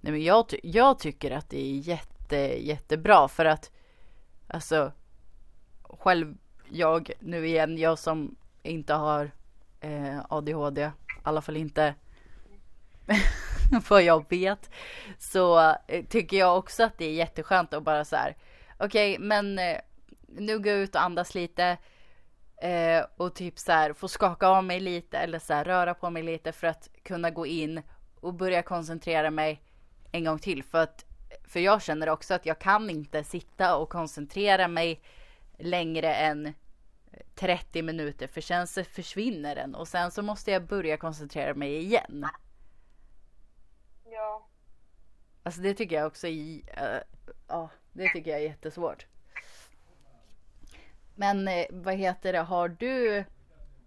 Nej 0.00 0.12
men 0.12 0.22
jag, 0.22 0.48
ty- 0.48 0.60
jag 0.62 0.98
tycker 0.98 1.30
att 1.30 1.50
det 1.50 1.58
är 1.58 1.78
jätte, 1.78 2.36
jättebra 2.66 3.28
för 3.28 3.44
att 3.44 3.72
alltså 4.48 4.92
själv 5.82 6.36
jag 6.74 7.10
nu 7.20 7.46
igen, 7.46 7.78
jag 7.78 7.98
som 7.98 8.36
inte 8.62 8.94
har 8.94 9.30
eh, 9.80 10.18
ADHD, 10.28 10.82
i 10.82 10.90
alla 11.22 11.42
fall 11.42 11.56
inte 11.56 11.94
vad 13.88 14.02
jag 14.02 14.30
vet, 14.30 14.70
så 15.18 15.76
eh, 15.86 16.04
tycker 16.04 16.36
jag 16.36 16.58
också 16.58 16.84
att 16.84 16.98
det 16.98 17.04
är 17.04 17.12
jätteskönt 17.12 17.74
att 17.74 17.82
bara 17.82 18.04
så 18.04 18.16
här, 18.16 18.36
okej 18.78 19.18
men 19.18 19.58
eh, 19.58 19.78
nu 20.26 20.52
jag 20.52 20.78
ut 20.78 20.94
och 20.94 21.02
andas 21.02 21.34
lite 21.34 21.76
eh, 22.62 23.04
och 23.16 23.34
typ 23.34 23.58
så 23.58 23.72
här 23.72 23.92
få 23.92 24.08
skaka 24.08 24.48
av 24.48 24.64
mig 24.64 24.80
lite 24.80 25.18
eller 25.18 25.38
så 25.38 25.54
här 25.54 25.64
röra 25.64 25.94
på 25.94 26.10
mig 26.10 26.22
lite 26.22 26.52
för 26.52 26.66
att 26.66 26.88
kunna 27.02 27.30
gå 27.30 27.46
in 27.46 27.82
och 28.20 28.34
börja 28.34 28.62
koncentrera 28.62 29.30
mig 29.30 29.62
en 30.12 30.24
gång 30.24 30.38
till. 30.38 30.62
För 30.62 30.82
att 30.82 31.04
för 31.44 31.60
jag 31.60 31.82
känner 31.82 32.08
också 32.08 32.34
att 32.34 32.46
jag 32.46 32.58
kan 32.58 32.90
inte 32.90 33.24
sitta 33.24 33.76
och 33.76 33.88
koncentrera 33.88 34.68
mig 34.68 35.00
längre 35.58 36.14
än 36.14 36.54
30 37.34 37.82
minuter 37.82 38.26
för 38.26 38.40
sen 38.40 38.66
så 38.66 38.84
försvinner 38.84 39.54
den 39.54 39.74
och 39.74 39.88
sen 39.88 40.10
så 40.10 40.22
måste 40.22 40.50
jag 40.50 40.66
börja 40.66 40.96
koncentrera 40.96 41.54
mig 41.54 41.76
igen. 41.76 42.26
ja. 44.04 44.46
Alltså 45.42 45.60
det 45.60 45.74
tycker 45.74 45.96
jag 45.96 46.06
också 46.06 46.26
är, 46.26 46.60
eh, 46.66 47.00
ja 47.48 47.70
det 47.92 48.08
tycker 48.08 48.30
jag 48.30 48.40
är 48.40 48.44
jättesvårt. 48.44 49.06
Men 51.14 51.48
eh, 51.48 51.66
vad 51.70 51.94
heter 51.94 52.32
det, 52.32 52.38
har 52.38 52.68
du 52.68 53.24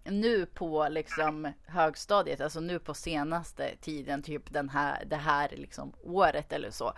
nu 0.04 0.46
på 0.46 0.88
liksom 0.88 1.52
högstadiet, 1.66 2.40
alltså 2.40 2.60
nu 2.60 2.78
på 2.78 2.94
senaste 2.94 3.76
tiden, 3.80 4.22
typ 4.22 4.52
den 4.52 4.68
här, 4.68 5.04
det 5.04 5.16
här 5.16 5.48
liksom 5.48 5.92
året 6.02 6.52
eller 6.52 6.70
så. 6.70 6.92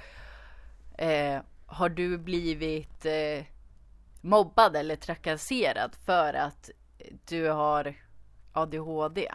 Eh, 0.99 1.41
har 1.67 1.89
du 1.89 2.19
blivit 2.19 3.07
eh, 3.07 3.45
mobbad 4.21 4.77
eller 4.77 4.97
trakasserad 4.97 5.97
för 6.07 6.35
att 6.35 6.71
du 7.29 7.49
har 7.49 7.95
ADHD. 8.53 9.29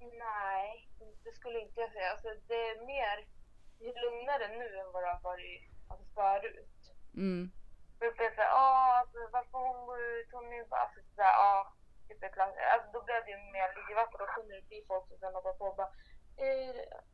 Nej, 0.00 0.88
det 1.24 1.32
skulle 1.32 1.60
inte 1.60 1.80
jag 1.80 1.92
säga. 1.92 2.10
Alltså, 2.10 2.28
det 2.48 2.54
är 2.54 2.86
mer 2.86 3.26
lugnare 3.80 4.48
nu 4.48 4.78
än 4.78 4.92
vad 4.92 5.02
det 5.02 5.08
har 5.08 5.20
varit 5.22 5.62
alltså, 5.88 6.06
förut. 6.14 6.92
Mm. 7.14 7.50
Jag 8.00 8.16
blir 8.16 8.30
såhär, 8.34 8.50
ah, 8.52 9.00
alltså, 9.00 9.18
varför 9.32 9.58
hon 9.58 9.86
går 9.86 10.00
ut, 10.00 10.28
hon 10.32 10.52
är 10.52 10.56
ju 10.56 10.64
bara... 10.64 10.80
Alltså, 10.80 11.00
såhär, 11.16 11.34
ah 11.38 11.77
Typ 12.08 12.24
i 12.24 12.28
klass. 12.28 12.54
Alltså, 12.74 12.88
då 12.92 13.02
blev 13.06 13.24
det 13.24 13.30
ju 13.30 13.36
mer 13.56 13.68
livat 13.88 14.14
och 14.14 14.18
då 14.18 14.26
kunde 14.26 14.54
det 14.56 14.68
bli 14.68 14.84
folk 14.88 15.08
som 15.08 15.18
sen 15.18 15.34
hoppade 15.34 15.58
på 15.58 15.64
och 15.64 15.76
bara, 15.76 15.92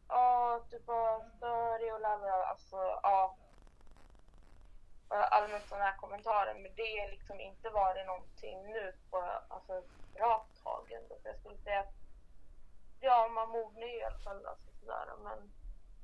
ja, 0.08 0.60
du 0.70 0.78
bara 0.80 1.20
störig 1.36 1.94
och 1.94 2.00
lalala. 2.00 2.46
Alltså, 2.46 2.76
ja. 3.02 3.36
Allmänt 5.08 5.68
sådana 5.68 5.84
här 5.84 5.96
kommentarer, 5.96 6.54
men 6.54 6.74
det 6.74 7.00
har 7.00 7.10
liksom 7.10 7.40
inte 7.40 7.70
varit 7.70 8.06
någonting 8.06 8.62
nu 8.72 8.92
på 9.10 9.16
alltså, 9.48 9.72
ett 9.78 10.14
bra 10.14 10.46
tag 10.64 10.92
ändå. 10.92 11.14
Jag 11.24 11.36
skulle 11.36 11.58
säga 11.58 11.80
att, 11.80 11.94
ja, 13.00 13.28
man 13.28 13.48
mognar 13.48 13.86
ju 13.86 13.98
i 13.98 14.04
alla 14.04 14.18
fall. 14.18 14.46
Alltså, 14.46 14.70
sådär, 14.80 15.06
men 15.24 15.50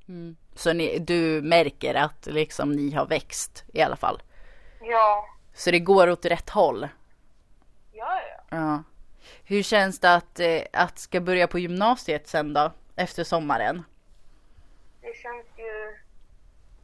Mm. 0.09 0.37
Så 0.55 0.73
ni, 0.73 0.99
du 0.99 1.43
märker 1.43 1.95
att 1.95 2.27
liksom 2.27 2.73
ni 2.73 2.91
har 2.95 3.07
växt 3.07 3.65
i 3.73 3.83
alla 3.83 3.97
fall? 3.97 4.23
ja, 4.81 5.29
Så 5.55 5.71
det 5.71 5.79
går 5.81 6.11
åt 6.11 6.25
rätt 6.25 6.51
håll? 6.51 6.89
Ja, 8.01 8.21
ja. 8.51 8.57
Ja. 8.57 8.83
Hur 9.45 9.63
känns 9.63 10.01
det 10.01 10.15
att, 10.15 10.41
eh, 10.41 10.63
att 10.73 10.99
ska 10.99 11.21
börja 11.21 11.49
på 11.49 11.59
gymnasiet 11.59 12.29
sen 12.29 12.53
då? 12.53 12.73
Efter 12.97 13.25
sommaren? 13.25 13.85
det 15.01 15.17
känns 15.17 15.47
ju 15.59 15.99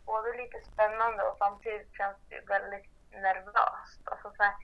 både 0.04 0.36
lite 0.36 0.70
spännande 0.72 1.22
och 1.22 1.36
samtidigt 1.38 1.94
känns 1.94 2.16
det 2.28 2.34
ju 2.34 2.44
väldigt 2.44 2.90
nervöst. 3.10 4.00
Alltså 4.04 4.32
så 4.36 4.42
här, 4.42 4.54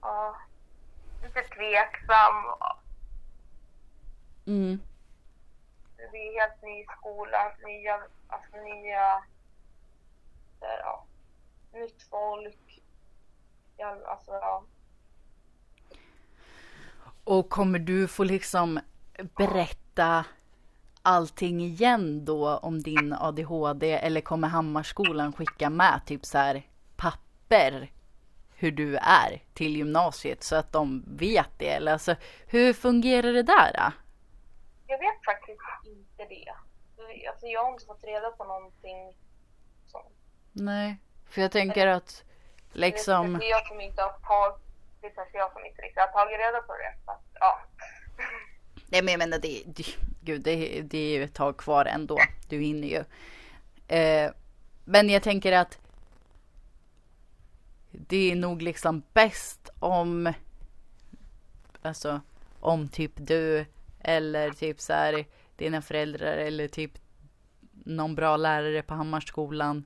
ja, 0.00 0.36
lite 1.22 1.42
tveksam. 1.42 2.36
Mm. 4.46 4.80
Det 5.96 6.10
blir 6.10 6.40
helt 6.40 6.62
ny 6.62 6.86
skola, 6.98 7.52
nya, 7.64 8.02
alltså 8.28 8.56
nya, 8.56 9.24
här, 10.60 10.78
ja, 10.78 11.04
nytt 11.72 12.02
folk. 12.02 12.82
Ja, 13.76 13.96
alltså, 14.06 14.32
ja. 14.32 14.64
Och 17.26 17.48
kommer 17.48 17.78
du 17.78 18.08
få 18.08 18.24
liksom 18.24 18.80
berätta 19.36 20.24
allting 21.02 21.60
igen 21.60 22.24
då 22.24 22.56
om 22.56 22.82
din 22.82 23.12
ADHD 23.12 23.92
eller 23.92 24.20
kommer 24.20 24.48
Hammarskolan 24.48 25.32
skicka 25.32 25.70
med 25.70 26.00
typ 26.06 26.24
så 26.24 26.38
här 26.38 26.62
papper 26.96 27.90
hur 28.54 28.70
du 28.70 28.96
är 28.96 29.42
till 29.54 29.76
gymnasiet 29.76 30.42
så 30.42 30.56
att 30.56 30.72
de 30.72 31.04
vet 31.06 31.58
det 31.58 31.68
eller 31.68 31.92
alltså 31.92 32.16
hur 32.46 32.72
fungerar 32.72 33.32
det 33.32 33.42
där? 33.42 33.72
Då? 33.72 33.92
Jag 34.86 34.98
vet 34.98 35.24
faktiskt 35.24 35.60
inte 35.84 36.34
det. 36.34 36.50
Alltså, 37.28 37.46
jag 37.46 37.64
har 37.64 37.72
inte 37.72 37.86
fått 37.86 38.04
reda 38.04 38.30
på 38.30 38.44
någonting 38.44 39.16
sånt. 39.86 40.14
Nej, 40.52 40.96
för 41.28 41.42
jag 41.42 41.52
tänker 41.52 41.86
att 41.86 42.24
liksom 42.72 43.40
jag 43.42 43.66
som 43.66 43.80
inte 43.80 44.02
har 44.02 44.58
det 45.06 45.12
är 45.12 45.14
kanske 45.14 45.38
jag 45.38 45.52
som 45.52 45.64
inte 45.64 45.82
riktigt 45.82 45.98
har 45.98 46.06
tagit 46.06 46.38
reda 46.38 46.60
på 46.60 46.72
det. 46.72 46.94
Så 47.04 47.10
att, 47.10 47.22
ja. 47.40 47.60
Nej 48.88 49.02
men 49.02 49.12
jag 49.12 49.18
menar 49.18 49.38
det, 49.38 49.62
det, 49.66 49.84
gud, 50.20 50.42
det, 50.42 50.82
det 50.82 50.98
är 50.98 51.18
ju 51.18 51.24
ett 51.24 51.34
tag 51.34 51.56
kvar 51.56 51.84
ändå. 51.84 52.18
Du 52.48 52.60
hinner 52.60 52.88
ju. 52.88 53.04
Eh, 53.96 54.30
men 54.84 55.10
jag 55.10 55.22
tänker 55.22 55.52
att 55.52 55.78
det 57.90 58.32
är 58.32 58.36
nog 58.36 58.62
liksom 58.62 59.02
bäst 59.12 59.70
om 59.78 60.32
alltså 61.82 62.20
om 62.60 62.88
typ 62.88 63.12
du 63.16 63.66
eller 64.00 64.50
typ 64.50 64.80
så 64.80 64.92
här 64.92 65.24
dina 65.56 65.82
föräldrar 65.82 66.36
eller 66.36 66.68
typ 66.68 66.92
någon 67.84 68.14
bra 68.14 68.36
lärare 68.36 68.82
på 68.82 68.94
Hammarskolan 68.94 69.84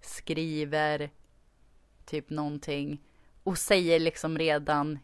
skriver 0.00 1.10
typ 2.04 2.30
någonting 2.30 3.00
och 3.48 3.58
säger 3.58 4.00
liksom 4.00 4.38
redan 4.38 4.98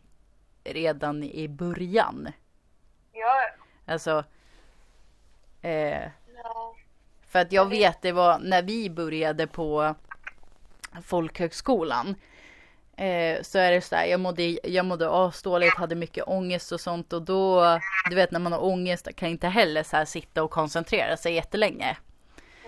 redan 0.65 1.23
i 1.23 1.49
början 1.49 2.29
Ja, 3.13 3.45
Alltså. 3.87 4.25
Eh, 5.63 6.03
ja. 6.43 6.75
för 7.27 7.39
att 7.39 7.53
jag 7.53 7.69
vet 7.69 8.03
det 8.03 8.13
var 8.13 8.39
när 8.39 8.63
vi 8.63 8.91
började 8.91 9.47
på 9.47 9.95
folkhögskolan. 11.03 12.15
Eh, 12.97 13.43
så 13.43 13.59
är 13.59 13.73
det 13.73 13.81
så 13.81 13.97
här, 13.97 14.07
jag 14.07 14.21
mådde, 14.21 14.59
jag 14.69 14.87
mådde 14.87 15.11
asdåligt, 15.11 15.77
hade 15.77 15.95
mycket 15.95 16.25
ångest 16.27 16.73
och 16.73 16.81
sånt 16.81 17.13
och 17.13 17.23
då, 17.23 17.79
du 18.11 18.17
vet 18.17 18.31
när 18.31 18.41
man 18.41 18.53
har 18.53 18.65
ångest 18.65 19.09
kan 19.17 19.29
inte 19.29 19.49
heller 19.49 19.83
så 19.83 19.97
här 19.97 20.05
sitta 20.05 20.43
och 20.43 20.51
koncentrera 20.51 21.17
sig 21.17 21.35
jättelänge. 21.35 21.97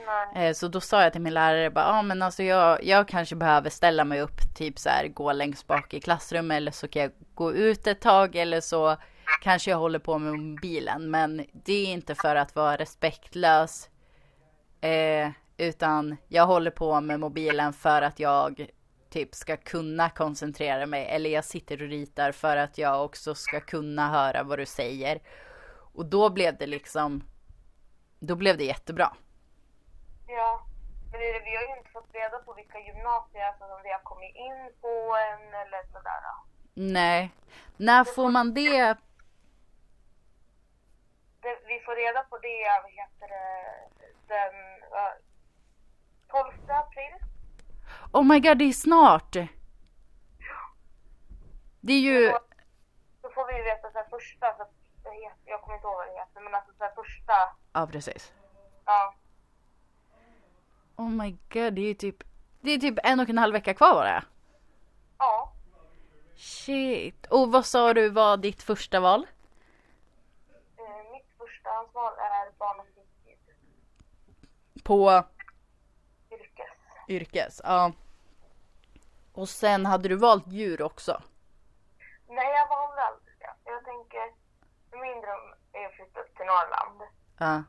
Nej. 0.06 0.48
Eh, 0.48 0.54
så 0.54 0.68
då 0.68 0.80
sa 0.80 1.02
jag 1.02 1.12
till 1.12 1.20
min 1.20 1.34
lärare 1.34 1.70
bara, 1.70 1.84
ja 1.84 1.98
ah, 1.98 2.02
men 2.02 2.22
alltså 2.22 2.42
jag, 2.42 2.84
jag 2.84 3.08
kanske 3.08 3.36
behöver 3.36 3.70
ställa 3.70 4.04
mig 4.04 4.20
upp, 4.20 4.56
typ 4.56 4.78
så 4.78 4.88
här 4.88 5.08
gå 5.08 5.32
längst 5.32 5.66
bak 5.66 5.94
i 5.94 6.00
klassrummet 6.00 6.56
eller 6.56 6.70
så 6.70 6.88
kan 6.88 7.02
jag 7.02 7.12
gå 7.34 7.52
ut 7.52 7.86
ett 7.86 8.00
tag 8.00 8.36
eller 8.36 8.60
så 8.60 8.96
kanske 9.42 9.70
jag 9.70 9.78
håller 9.78 9.98
på 9.98 10.18
med 10.18 10.38
mobilen. 10.38 11.10
Men 11.10 11.46
det 11.52 11.72
är 11.72 11.92
inte 11.92 12.14
för 12.14 12.36
att 12.36 12.56
vara 12.56 12.76
respektlös. 12.76 13.88
Eh, 14.80 15.30
utan 15.56 16.16
jag 16.28 16.46
håller 16.46 16.70
på 16.70 17.00
med 17.00 17.20
mobilen 17.20 17.72
för 17.72 18.02
att 18.02 18.20
jag 18.20 18.66
typ 19.10 19.34
ska 19.34 19.56
kunna 19.56 20.10
koncentrera 20.10 20.86
mig. 20.86 21.06
Eller 21.06 21.30
jag 21.30 21.44
sitter 21.44 21.82
och 21.82 21.88
ritar 21.88 22.32
för 22.32 22.56
att 22.56 22.78
jag 22.78 23.04
också 23.04 23.34
ska 23.34 23.60
kunna 23.60 24.08
höra 24.08 24.42
vad 24.42 24.58
du 24.58 24.66
säger. 24.66 25.20
Och 25.94 26.06
då 26.06 26.30
blev 26.30 26.56
det 26.58 26.66
liksom, 26.66 27.22
då 28.20 28.34
blev 28.34 28.56
det 28.56 28.64
jättebra. 28.64 29.16
Ja. 30.26 30.66
Men 31.10 31.20
det, 31.20 31.40
vi 31.44 31.56
har 31.56 31.62
ju 31.62 31.78
inte 31.78 31.90
fått 31.90 32.14
reda 32.14 32.38
på 32.38 32.52
vilka 32.54 32.78
gymnasier 32.78 33.44
alltså, 33.48 33.64
som 33.68 33.82
vi 33.82 33.92
har 33.92 34.00
kommit 34.02 34.34
in 34.36 34.72
på 34.80 35.16
än 35.16 35.54
eller 35.54 35.82
sådär. 35.92 36.20
Nej. 36.74 37.32
När 37.76 38.04
får 38.04 38.30
man 38.30 38.54
det? 38.54 38.96
Det, 41.40 41.58
vi 41.66 41.80
får 41.80 41.96
reda 41.96 42.22
på 42.22 42.38
det, 42.38 42.80
vad 42.82 42.92
heter 42.92 43.28
det, 43.28 43.54
den 44.26 44.54
uh, 45.00 45.14
12 46.28 46.70
april. 46.70 47.14
Oh 48.12 48.24
my 48.24 48.40
god, 48.40 48.58
det 48.58 48.64
är 48.64 48.72
snart. 48.72 49.32
Det 51.80 51.92
är 51.92 52.00
ju, 52.00 52.30
Så, 52.30 52.38
så 53.22 53.30
får 53.30 53.46
vi 53.52 53.62
veta 53.62 53.90
så 53.92 53.98
här, 53.98 54.06
första, 54.10 54.54
så, 54.56 54.66
jag 55.44 55.60
kommer 55.60 55.74
inte 55.76 55.86
ihåg 55.86 55.96
vad 55.96 56.06
det 56.06 56.18
heter, 56.20 56.40
men 56.40 56.54
alltså 56.54 56.72
så 56.78 56.84
här, 56.84 56.92
första, 56.94 57.32
ja 57.72 57.86
precis. 57.86 58.32
ja. 58.84 59.14
Oh 60.96 61.08
my 61.08 61.30
god, 61.52 61.72
det 61.74 61.80
är 61.90 61.94
typ, 61.94 62.22
det 62.60 62.70
är 62.70 62.78
typ 62.78 62.98
en 63.04 63.20
och 63.20 63.28
en 63.28 63.38
halv 63.38 63.52
vecka 63.52 63.74
kvar 63.74 63.94
bara. 63.94 64.24
Ja. 65.18 65.52
Shit. 66.36 67.26
Och 67.26 67.52
vad 67.52 67.66
sa 67.66 67.94
du 67.94 68.08
var 68.08 68.36
ditt 68.36 68.62
första 68.62 69.00
val? 69.00 69.26
Eh, 70.78 71.12
mitt 71.12 71.26
första 71.38 71.70
ansvar 71.70 72.12
är 72.12 72.52
barn 72.58 72.80
och 72.80 72.86
fritid, 72.94 73.38
På 74.84 75.24
yrkes. 76.30 76.68
yrkes, 77.08 77.60
ja. 77.64 77.92
Och 79.32 79.48
sen 79.48 79.86
hade 79.86 80.08
du 80.08 80.16
valt 80.16 80.46
djur 80.46 80.82
också. 80.82 81.22
Nej, 82.28 82.52
jag 82.52 82.68
valde 82.68 83.02
aldrig 83.02 83.34
det. 83.38 83.54
Jag 83.64 83.84
tänker, 83.84 84.32
min 84.90 85.20
dröm 85.20 85.54
är 85.72 85.86
att 85.86 85.92
flytta 85.94 86.20
upp 86.20 86.36
till 86.36 86.46
Norrland. 86.46 87.02
Ja. 87.38 87.62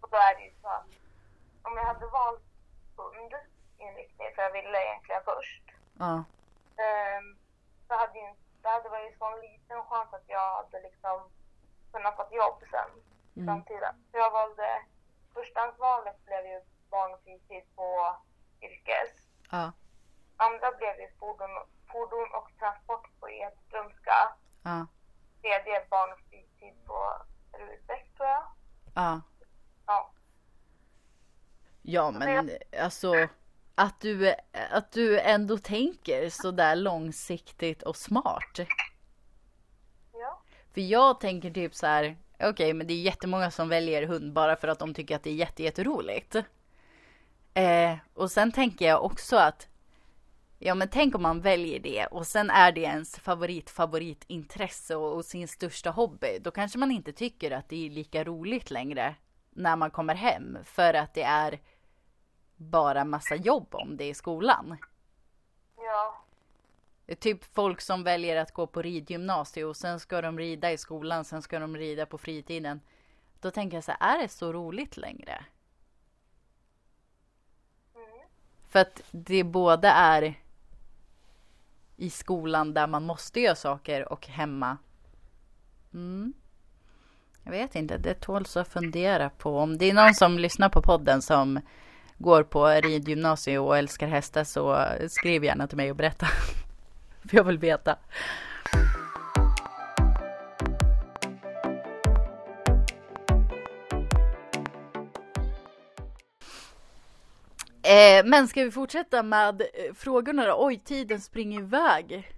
Och 0.00 0.08
då 0.10 0.16
är 0.16 0.34
det 0.36 0.44
ju 0.44 0.52
så 0.62 0.68
att 0.68 0.86
om 1.62 1.72
jag 1.76 1.84
hade 1.84 2.06
valt 2.06 2.42
hund 3.30 3.34
inriktning, 3.78 4.28
för 4.34 4.42
jag 4.42 4.52
ville 4.52 4.84
egentligen 4.86 5.22
först, 5.24 5.62
Ja. 5.98 6.24
ehm, 6.84 7.38
så 7.88 7.94
hade 7.94 8.18
ju 8.18 8.34
det 8.62 8.68
hade 8.68 8.88
varit 8.88 9.18
så 9.18 9.24
en 9.34 9.40
liten 9.40 9.84
chans 9.84 10.12
att 10.14 10.24
jag 10.28 10.56
hade 10.56 10.80
liksom 10.80 11.30
kunnat 11.92 12.16
få 12.16 12.26
jobb 12.30 12.62
sen 12.70 12.90
i 13.34 13.40
Mm. 13.40 13.46
framtiden. 13.46 13.94
Så 14.10 14.16
jag 14.18 14.30
valde, 14.30 14.82
förstahandsvalet 15.34 16.24
blev 16.24 16.46
ju 16.46 16.60
barn 16.90 17.12
och 17.14 17.20
fritid 17.24 17.64
på 17.76 18.16
yrkes. 18.62 19.10
Ja. 19.50 19.72
Andra 20.36 20.72
blev 20.72 21.00
ju 21.00 21.08
fordon, 21.18 21.50
fordon 21.92 22.28
och 22.34 22.48
transport 22.58 23.06
på 23.20 23.30
Edströmska. 23.30 24.32
Ja. 24.62 24.86
Tredje 25.40 25.86
barn 25.90 26.12
och 26.12 26.18
fritid 26.30 26.74
på 26.86 27.12
Rudbeck 27.52 28.14
tror 28.16 28.28
jag. 28.28 28.44
Ja. 28.94 29.02
Ja. 29.02 29.20
Ja 31.82 32.10
men 32.10 32.50
alltså 32.80 33.28
att 33.74 34.00
du, 34.00 34.34
att 34.70 34.92
du 34.92 35.20
ändå 35.20 35.58
tänker 35.58 36.28
sådär 36.28 36.76
långsiktigt 36.76 37.82
och 37.82 37.96
smart. 37.96 38.58
Ja. 40.12 40.42
För 40.74 40.80
jag 40.80 41.20
tänker 41.20 41.50
typ 41.50 41.74
så 41.74 41.86
här, 41.86 42.16
okej 42.40 42.74
men 42.74 42.86
det 42.86 42.94
är 42.94 43.00
jättemånga 43.00 43.50
som 43.50 43.68
väljer 43.68 44.06
hund 44.06 44.32
bara 44.32 44.56
för 44.56 44.68
att 44.68 44.78
de 44.78 44.94
tycker 44.94 45.16
att 45.16 45.22
det 45.22 45.30
är 45.30 45.34
jätte, 45.34 45.62
jätteroligt. 45.62 46.36
Eh, 47.54 47.96
och 48.14 48.30
sen 48.30 48.52
tänker 48.52 48.86
jag 48.86 49.04
också 49.04 49.36
att, 49.36 49.68
ja 50.58 50.74
men 50.74 50.88
tänk 50.88 51.14
om 51.14 51.22
man 51.22 51.40
väljer 51.40 51.80
det 51.80 52.06
och 52.06 52.26
sen 52.26 52.50
är 52.50 52.72
det 52.72 52.80
ens 52.80 53.18
favorit, 53.18 53.70
favoritintresse 53.70 54.96
och, 54.96 55.16
och 55.16 55.24
sin 55.24 55.48
största 55.48 55.90
hobby. 55.90 56.38
Då 56.40 56.50
kanske 56.50 56.78
man 56.78 56.90
inte 56.90 57.12
tycker 57.12 57.50
att 57.50 57.68
det 57.68 57.86
är 57.86 57.90
lika 57.90 58.24
roligt 58.24 58.70
längre 58.70 59.14
när 59.50 59.76
man 59.76 59.90
kommer 59.90 60.14
hem 60.14 60.58
för 60.64 60.94
att 60.94 61.14
det 61.14 61.22
är 61.22 61.60
bara 62.62 63.04
massa 63.04 63.34
jobb 63.34 63.74
om 63.74 63.96
det 63.96 64.08
i 64.08 64.14
skolan. 64.14 64.76
Ja. 65.76 66.24
Typ 67.18 67.44
folk 67.44 67.80
som 67.80 68.02
väljer 68.04 68.36
att 68.36 68.52
gå 68.52 68.66
på 68.66 68.82
ridgymnasium 68.82 69.68
och 69.68 69.76
sen 69.76 70.00
ska 70.00 70.22
de 70.22 70.38
rida 70.38 70.72
i 70.72 70.78
skolan, 70.78 71.24
sen 71.24 71.42
ska 71.42 71.58
de 71.58 71.76
rida 71.76 72.06
på 72.06 72.18
fritiden. 72.18 72.80
Då 73.40 73.50
tänker 73.50 73.76
jag 73.76 73.84
så 73.84 73.92
här, 73.98 74.14
är 74.14 74.22
det 74.22 74.28
så 74.28 74.52
roligt 74.52 74.96
längre? 74.96 75.44
Mm. 77.94 78.28
För 78.68 78.78
att 78.78 79.02
det 79.10 79.44
både 79.44 79.88
är 79.88 80.34
i 81.96 82.10
skolan 82.10 82.74
där 82.74 82.86
man 82.86 83.02
måste 83.02 83.40
göra 83.40 83.54
saker 83.54 84.12
och 84.12 84.26
hemma. 84.26 84.78
Mm. 85.94 86.32
Jag 87.44 87.52
vet 87.52 87.74
inte, 87.74 87.98
det 87.98 88.14
tåls 88.14 88.56
att 88.56 88.68
fundera 88.68 89.30
på. 89.30 89.58
Om 89.58 89.78
det 89.78 89.90
är 89.90 89.94
någon 89.94 90.14
som 90.14 90.38
lyssnar 90.38 90.68
på 90.68 90.82
podden 90.82 91.22
som 91.22 91.60
går 92.18 92.42
på 92.42 92.66
ridgymnasium 92.66 93.64
och 93.64 93.78
älskar 93.78 94.06
hästar 94.06 94.44
så 94.44 94.86
skriv 95.08 95.44
gärna 95.44 95.66
till 95.66 95.76
mig 95.76 95.90
och 95.90 95.96
berätta. 95.96 96.26
För 97.28 97.36
jag 97.36 97.44
vill 97.44 97.58
veta. 97.58 97.98
Eh, 107.84 108.24
men 108.24 108.48
ska 108.48 108.64
vi 108.64 108.70
fortsätta 108.70 109.22
med 109.22 109.60
eh, 109.60 109.94
frågorna 109.94 110.46
då? 110.46 110.66
Oj, 110.66 110.78
tiden 110.78 111.20
springer 111.20 111.60
iväg. 111.60 112.32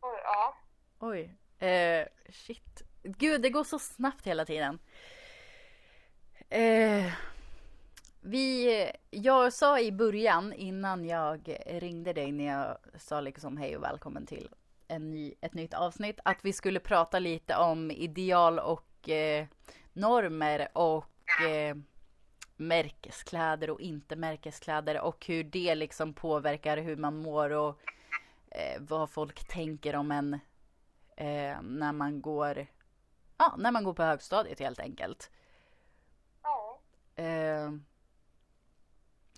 Oj, 0.00 0.20
ja. 0.24 0.56
Oj. 0.98 1.34
Eh, 1.68 2.06
shit. 2.30 2.82
Gud, 3.02 3.42
det 3.42 3.50
går 3.50 3.64
så 3.64 3.78
snabbt 3.78 4.26
hela 4.26 4.44
tiden. 4.44 4.78
Eh, 6.50 7.12
vi, 8.28 8.90
jag 9.10 9.52
sa 9.52 9.80
i 9.80 9.92
början 9.92 10.52
innan 10.52 11.04
jag 11.04 11.56
ringde 11.66 12.12
dig 12.12 12.32
när 12.32 12.46
jag 12.46 12.78
sa 13.00 13.20
liksom 13.20 13.56
hej 13.56 13.76
och 13.76 13.82
välkommen 13.82 14.26
till 14.26 14.48
en 14.88 15.10
ny, 15.10 15.34
ett 15.40 15.54
nytt 15.54 15.74
avsnitt 15.74 16.20
att 16.24 16.38
vi 16.42 16.52
skulle 16.52 16.80
prata 16.80 17.18
lite 17.18 17.56
om 17.56 17.90
ideal 17.90 18.58
och 18.58 19.08
eh, 19.08 19.46
normer 19.92 20.68
och 20.72 21.44
eh, 21.48 21.76
märkeskläder 22.56 23.70
och 23.70 23.80
inte 23.80 24.16
märkeskläder 24.16 25.00
och 25.00 25.26
hur 25.26 25.44
det 25.44 25.74
liksom 25.74 26.14
påverkar 26.14 26.76
hur 26.76 26.96
man 26.96 27.16
mår 27.16 27.50
och 27.50 27.80
eh, 28.50 28.80
vad 28.80 29.10
folk 29.10 29.48
tänker 29.48 29.96
om 29.96 30.10
en 30.10 30.34
eh, 31.16 31.62
när 31.62 31.92
man 31.92 32.22
går 32.22 32.66
ja, 33.38 33.54
när 33.58 33.72
man 33.72 33.84
går 33.84 33.94
på 33.94 34.02
högstadiet 34.02 34.60
helt 34.60 34.80
enkelt. 34.80 35.30
Ja. 36.42 36.80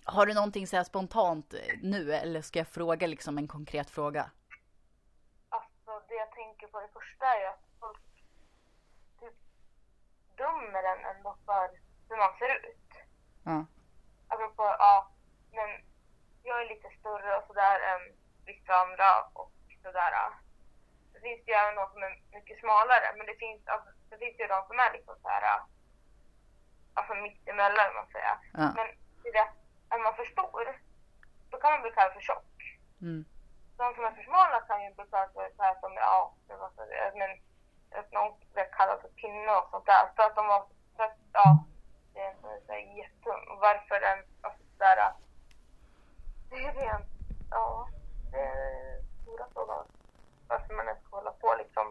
Eh, 0.07 0.13
har 0.13 0.25
du 0.25 0.33
någonting 0.33 0.67
så 0.67 0.83
spontant 0.83 1.53
nu 1.81 2.13
eller 2.13 2.41
ska 2.41 2.59
jag 2.59 2.67
fråga 2.67 3.07
liksom 3.07 3.37
en 3.37 3.47
konkret 3.47 3.89
fråga? 3.89 4.31
Alltså 5.49 5.91
det 6.07 6.15
jag 6.15 6.31
tänker 6.31 6.67
på 6.67 6.79
det 6.79 6.87
första 6.93 7.25
är 7.25 7.45
att 7.47 7.63
folk 7.79 7.99
typ 9.19 9.37
dömer 10.37 10.83
en 10.83 11.15
ändå 11.15 11.37
för 11.45 11.69
hur 12.09 12.17
man 12.17 12.37
ser 12.39 12.55
ut. 12.69 12.91
Ja. 13.43 13.65
Apropå, 14.27 14.63
ja, 14.63 15.11
men 15.51 15.69
jag 16.43 16.61
är 16.61 16.69
lite 16.69 16.89
större 16.99 17.37
och 17.37 17.47
sådär 17.47 17.79
än 17.79 18.01
vissa 18.45 18.73
andra 18.73 19.09
och 19.33 19.51
sådär. 19.83 20.13
Det 21.13 21.19
finns 21.19 21.47
ju 21.47 21.53
även 21.53 21.75
de 21.75 21.85
som 21.93 22.03
är 22.03 22.13
mycket 22.37 22.59
smalare, 22.59 23.07
men 23.17 23.25
det 23.25 23.35
finns, 23.35 23.67
alltså, 23.67 23.89
det 24.09 24.17
finns 24.17 24.39
ju 24.39 24.47
de 24.47 24.67
som 24.67 24.79
är 24.79 24.91
liksom 24.93 25.15
såhär, 25.21 25.43
alltså 26.93 27.13
mittemellan 27.13 27.89
om 27.89 27.95
man 27.95 28.11
säger. 28.15 28.35
Ja. 28.53 28.67
Men 28.77 28.87
det 29.21 29.29
är 29.29 29.33
det, 29.33 29.49
är 29.91 29.99
man 30.03 30.15
för 30.19 30.25
stor, 30.35 30.63
då 31.49 31.55
kan 31.57 31.71
man 31.71 31.81
bli 31.81 31.91
kallad 31.91 32.13
för 32.13 32.21
tjock. 32.29 32.53
Mm. 33.01 33.25
De 33.77 33.85
som 33.95 34.03
är 34.05 34.11
för 34.17 34.23
smala 34.29 34.57
kan 34.69 34.83
ju 34.83 34.89
bli 34.95 35.05
kallade 35.11 35.33
för 35.33 35.49
så 35.57 35.63
här 35.63 35.75
som, 35.81 35.93
ja, 35.95 36.33
men 37.19 37.31
att 37.99 38.11
någon 38.11 38.31
blev 38.53 38.67
kallad 38.77 39.01
för 39.01 39.11
pinne 39.21 39.51
och 39.59 39.67
sånt 39.71 39.85
där. 39.85 40.03
För 40.15 40.23
att 40.23 40.35
de 40.35 40.47
var, 40.47 40.61
för 40.95 41.03
att, 41.03 41.17
ja, 41.33 41.65
det 42.13 42.19
är 42.19 42.33
så 42.41 42.47
så 42.65 42.71
här 42.71 42.79
jätteung. 43.01 43.43
Och 43.51 43.59
varför 43.67 43.95
en, 44.11 44.19
alltså 44.41 44.63
sådär, 44.73 44.97
det 46.49 46.55
är 46.55 46.73
rent, 46.73 47.09
ja, 47.51 47.89
det 48.31 48.39
är 48.39 49.01
stora 49.21 49.45
frågan. 49.53 49.85
Varför 50.47 50.73
man 50.73 50.87
ens 50.87 51.03
ska 51.03 51.15
hålla 51.15 51.31
på 51.31 51.55
liksom. 51.57 51.87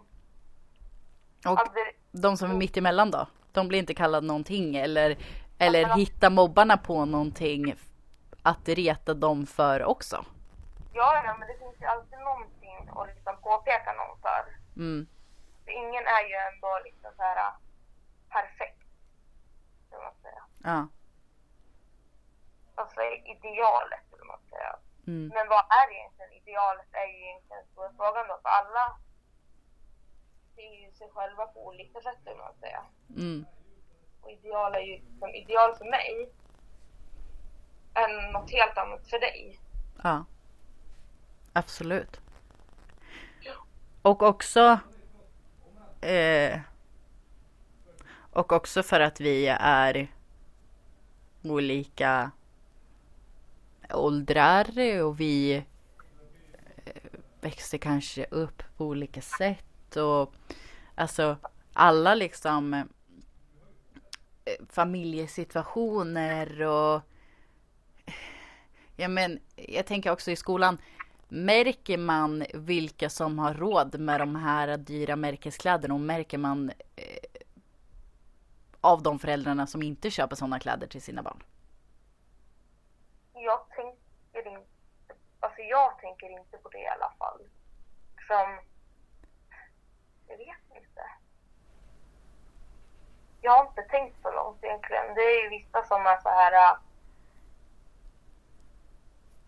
Och 1.46 1.60
Alltså, 1.60 1.74
de 2.12 2.36
som 2.36 2.50
är 2.50 2.54
mitt 2.54 2.76
emellan 2.76 3.10
då? 3.10 3.26
De 3.52 3.68
blir 3.68 3.78
inte 3.78 3.94
kallade 3.94 4.26
någonting 4.26 4.76
eller, 4.76 5.18
eller 5.58 5.94
hittar 5.94 6.30
mobbarna 6.30 6.76
på 6.76 7.04
någonting 7.04 7.74
att 8.42 8.68
reta 8.68 9.14
dem 9.14 9.46
för 9.46 9.85
också? 9.85 10.24
ja, 10.92 11.22
ja, 11.24 11.37
men 11.38 11.48
det 11.48 11.59
finns 11.59 11.81
ju 11.81 11.87
alltid 11.87 12.18
någonting 12.18 12.90
att 12.96 13.09
liksom 13.09 13.35
påpeka 13.42 13.92
någon 13.92 14.20
för. 14.20 14.42
Mm. 14.76 15.07
För 15.64 15.70
ingen 15.70 16.05
är 16.16 16.22
ju 16.31 16.37
ändå 16.48 16.81
liksom 16.85 17.11
så 17.16 17.22
här 17.22 17.53
perfekt. 18.29 18.83
Kan 19.90 20.00
man 20.03 20.14
säga. 20.22 20.42
Ja. 20.64 20.88
Alltså 22.74 23.00
idealet, 23.35 24.05
vill 24.11 24.26
man 24.33 24.42
säga. 24.50 24.76
Mm. 25.07 25.29
Men 25.35 25.48
vad 25.48 25.64
är 25.81 25.87
egentligen 25.96 26.33
idealet 26.33 26.90
är 26.92 27.07
ju 27.07 27.18
egentligen 27.26 27.62
den 27.62 27.72
stora 27.72 27.90
frågan 27.96 28.29
då. 28.29 28.38
För 28.42 28.48
alla 28.48 28.87
ser 30.55 30.72
ju 30.83 30.92
sig 30.92 31.09
själva 31.14 31.46
på 31.46 31.66
olika 31.66 32.00
sätt, 32.00 32.18
vill 32.24 32.37
man 32.37 32.55
säga. 32.61 32.83
Mm. 33.16 33.46
Och 34.20 34.31
ideal 34.31 34.74
är 34.74 34.81
ju, 34.81 34.96
som 35.18 35.35
ideal 35.35 35.74
för 35.76 35.85
mig, 35.85 36.33
än 37.94 38.33
något 38.33 38.50
helt 38.50 38.79
annat 38.79 39.11
för 39.11 39.18
dig. 39.18 39.59
Ja. 40.03 40.24
Absolut. 41.53 42.20
Och 44.03 44.22
också 44.22 44.79
eh, 46.00 46.61
och 48.33 48.53
också 48.53 48.83
för 48.83 49.00
att 49.00 49.20
vi 49.20 49.46
är 49.61 50.09
olika 51.42 52.31
åldrar 53.90 55.00
och 55.03 55.20
vi 55.20 55.55
eh, 56.85 57.03
växer 57.40 57.79
kanske 57.79 58.26
upp 58.31 58.62
på 58.76 58.85
olika 58.85 59.20
sätt 59.20 59.96
och 59.96 60.35
alltså 60.94 61.37
alla 61.72 62.14
liksom 62.14 62.74
eh, 62.74 62.85
familjesituationer 64.68 66.62
och 66.62 67.00
Ja, 69.00 69.08
men 69.08 69.40
jag 69.56 69.86
tänker 69.86 70.12
också 70.12 70.30
i 70.30 70.36
skolan. 70.36 70.78
Märker 71.28 71.98
man 71.98 72.44
vilka 72.54 73.10
som 73.10 73.38
har 73.38 73.54
råd 73.54 74.00
med 74.00 74.20
de 74.20 74.36
här 74.36 74.76
dyra 74.76 75.16
märkeskläderna 75.16 75.94
och 75.94 76.00
märker 76.00 76.38
man 76.38 76.70
eh, 76.96 77.40
av 78.80 79.02
de 79.02 79.18
föräldrarna 79.18 79.66
som 79.66 79.82
inte 79.82 80.10
köper 80.10 80.36
sådana 80.36 80.60
kläder 80.60 80.86
till 80.86 81.02
sina 81.02 81.22
barn? 81.22 81.42
Jag 83.32 83.60
tänker 83.68 84.50
inte, 84.50 85.14
alltså 85.40 85.60
jag 85.60 85.98
tänker 85.98 86.30
inte 86.30 86.56
på 86.58 86.68
det 86.68 86.78
i 86.78 86.86
alla 86.86 87.12
fall. 87.18 87.40
Som, 88.26 88.58
jag 90.28 90.36
vet 90.36 90.76
inte. 90.76 91.02
Jag 93.40 93.52
har 93.52 93.66
inte 93.66 93.82
tänkt 93.82 94.22
så 94.22 94.32
långt 94.32 94.64
egentligen. 94.64 95.14
Det 95.14 95.20
är 95.20 95.42
ju 95.42 95.48
vissa 95.48 95.84
som 95.84 96.06
är 96.06 96.20
så 96.20 96.28
här. 96.28 96.52
Äh, 96.52 96.89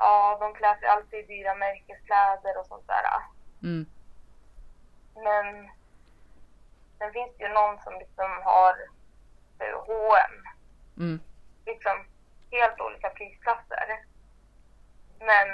Ja, 0.04 0.36
de 0.40 0.54
klär 0.54 0.74
sig 0.76 0.88
alltid 0.88 1.18
i 1.20 1.26
dyra 1.26 1.54
märkeskläder 1.54 2.58
och 2.60 2.66
sånt 2.66 2.86
där. 2.86 3.04
Mm. 3.62 3.86
Men 5.14 5.70
sen 6.98 7.12
finns 7.12 7.36
det 7.36 7.44
ju 7.44 7.52
någon 7.52 7.78
som 7.78 7.94
liksom 7.98 8.30
har 8.44 8.74
H&M 9.86 10.44
Mm. 10.96 11.20
liksom 11.66 12.06
helt 12.50 12.80
olika 12.80 13.10
prisklasser. 13.10 14.04
Men 15.18 15.48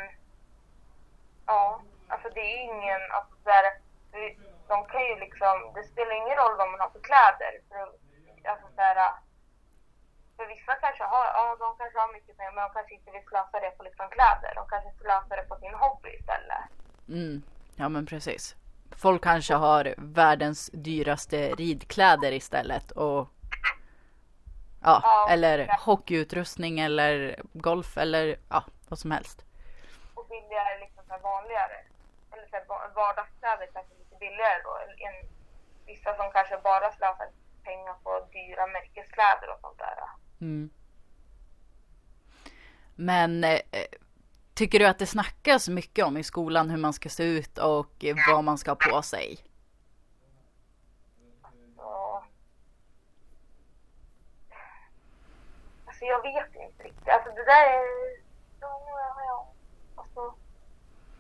ja, 1.47 1.83
alltså 2.09 2.29
det 2.31 2.41
är 2.41 2.59
ingen, 2.65 3.01
alltså 3.11 3.35
där, 3.45 3.65
de 4.69 4.85
kan 4.87 5.05
ju 5.05 5.17
liksom, 5.17 5.73
det 5.75 5.85
spelar 5.85 6.13
ingen 6.13 6.37
roll 6.37 6.57
vad 6.57 6.71
man 6.71 6.81
har 6.81 6.91
för 6.91 7.01
kläder. 7.01 7.61
För, 7.69 7.79
alltså 8.51 8.67
där, 8.77 9.13
för 10.39 10.47
vissa 10.47 10.75
kanske 10.75 11.05
har, 11.05 11.25
ja 11.39 11.57
de 11.59 11.69
kanske 11.79 11.99
har 11.99 12.13
mycket 12.13 12.37
pengar 12.37 12.53
men 12.53 12.65
de 12.67 12.71
kanske 12.75 12.95
inte 12.95 13.11
vill 13.11 13.27
slösa 13.31 13.61
det 13.61 13.71
på 13.71 13.83
liksom 13.83 14.07
kläder. 14.17 14.53
De 14.55 14.69
kanske 14.69 14.91
slösar 15.01 15.37
det 15.37 15.43
på 15.49 15.57
sin 15.57 15.75
hobby 15.75 16.09
istället. 16.21 16.65
Mm. 17.09 17.43
Ja 17.77 17.89
men 17.89 18.07
precis. 18.07 18.57
Folk 19.05 19.23
kanske 19.25 19.55
har 19.55 19.95
världens 19.99 20.71
dyraste 20.73 21.49
ridkläder 21.55 22.33
istället 22.33 22.91
och 22.91 23.29
ja, 24.83 25.01
Ja. 25.03 25.29
eller 25.31 25.77
hockeyutrustning 25.81 26.81
eller 26.81 27.41
golf 27.53 27.99
eller 27.99 28.37
ja, 28.51 28.65
vad 28.89 28.99
som 28.99 29.11
helst. 29.11 29.45
Och 30.15 30.27
billigare 30.29 30.79
liksom 30.81 31.03
här 31.09 31.19
vanligare. 31.19 31.77
Eller 32.33 32.47
så 32.51 32.57
här 32.57 32.65
va- 32.69 32.91
vardagskläder 32.95 33.69
kanske 33.73 33.95
lite 33.95 34.17
billigare 34.17 34.63
då. 34.65 34.73
Än 35.07 35.29
vissa 35.87 36.17
som 36.17 36.31
kanske 36.33 36.57
bara 36.59 36.93
slösar 36.93 37.29
pengar 37.65 37.95
på 38.05 38.27
dyra 38.33 38.67
märkeskläder 38.67 39.49
och 39.55 39.61
sånt 39.61 39.79
där. 39.79 39.99
Mm. 40.41 40.71
Men 42.95 43.45
eh, 43.45 43.61
tycker 44.55 44.79
du 44.79 44.87
att 44.87 44.99
det 44.99 45.07
snackas 45.07 45.69
mycket 45.69 46.05
om 46.05 46.17
i 46.17 46.23
skolan 46.23 46.71
hur 46.71 46.77
man 46.77 46.93
ska 46.93 47.09
se 47.09 47.25
ut 47.25 47.59
och 47.59 48.05
vad 48.31 48.45
man 48.45 48.59
ska 48.59 48.71
ha 48.71 48.77
på 48.77 49.03
sig? 49.03 49.39
Så... 51.77 52.23
Alltså 55.87 56.05
jag 56.05 56.23
vet 56.23 56.55
inte 56.55 56.85
riktigt. 56.85 57.09
Alltså 57.09 57.31
det 57.31 57.45
där 57.45 57.67
är... 57.67 57.85
Ja, 58.61 58.83
ja, 58.87 59.15
ja. 59.27 59.53
Alltså, 59.95 60.35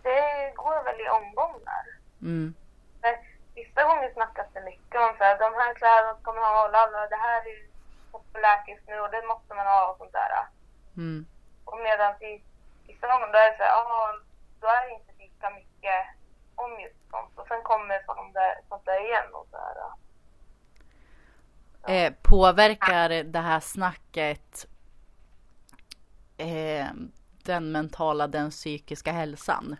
det 0.02 0.52
går 0.56 0.84
väl 0.84 1.00
i 1.00 1.08
omgångar. 1.08 1.84
Mm. 2.22 2.54
Men 3.00 3.14
vissa 3.54 3.84
gånger 3.84 4.12
snackas 4.12 4.46
det 4.54 4.64
mycket 4.64 5.00
om 5.00 5.14
så 5.18 5.24
här, 5.24 5.38
de 5.38 5.54
här 5.60 5.74
kläderna 5.74 6.18
ska 6.20 6.32
man 6.32 6.42
ha 6.42 6.64
och 6.64 7.10
det 7.10 7.16
här 7.16 7.40
är 7.46 7.67
populärt 8.18 8.68
just 8.68 8.86
nu 8.88 8.96
och 9.00 9.10
det 9.10 9.22
måste 9.32 9.54
man 9.54 9.66
ha 9.66 9.90
och 9.90 9.98
sånt 9.98 10.12
där. 10.12 10.32
Mm. 10.96 11.26
Och 11.64 11.78
medan 11.86 12.12
i 12.22 12.42
vissa 12.86 13.06
gånger 13.10 13.28
då 13.32 13.38
är 13.38 13.50
det 13.50 13.56
så 13.56 13.62
här, 13.62 13.74
ah, 13.80 14.12
då 14.60 14.66
är 14.66 14.82
det 14.86 14.94
inte 14.98 15.12
lika 15.24 15.50
mycket 15.50 16.00
om 16.54 16.80
just 16.80 17.10
sånt. 17.10 17.38
Och 17.38 17.46
sen 17.48 17.62
kommer 17.62 18.02
sånt 18.06 18.34
där, 18.34 18.54
sånt 18.68 18.84
där 18.84 19.00
igen 19.06 19.28
och 19.32 19.46
så 19.50 19.56
här. 19.56 19.76
Eh, 21.88 22.12
påverkar 22.22 23.08
det 23.08 23.38
här 23.38 23.60
snacket 23.60 24.66
eh, 26.36 26.86
den 27.44 27.72
mentala, 27.72 28.26
den 28.26 28.50
psykiska 28.50 29.12
hälsan? 29.12 29.76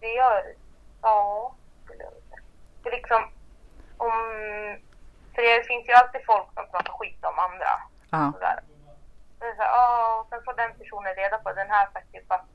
Det 0.00 0.12
gör, 0.12 0.54
ja, 1.02 1.54
skulle 1.84 2.02
jag 2.02 2.12
säga. 2.12 2.42
För 2.82 2.90
liksom, 2.90 3.22
om, 3.96 4.12
för 5.34 5.42
det 5.42 5.66
finns 5.66 5.88
ju 5.88 5.92
alltid 5.92 6.20
folk 6.26 6.48
som 6.54 6.70
pratar 6.70 6.92
skit 6.92 7.24
om 7.24 7.38
andra. 7.38 7.72
Ja. 8.10 8.32
Sådär. 8.32 8.60
Det 9.38 9.44
är 9.46 9.54
så 9.56 9.62
här, 9.62 10.20
och 10.20 10.28
sen 10.28 10.44
får 10.44 10.54
den 10.54 10.78
personen 10.78 11.14
reda 11.14 11.38
på 11.38 11.52
den 11.52 11.70
här 11.70 11.88
typ 12.12 12.32
att 12.32 12.46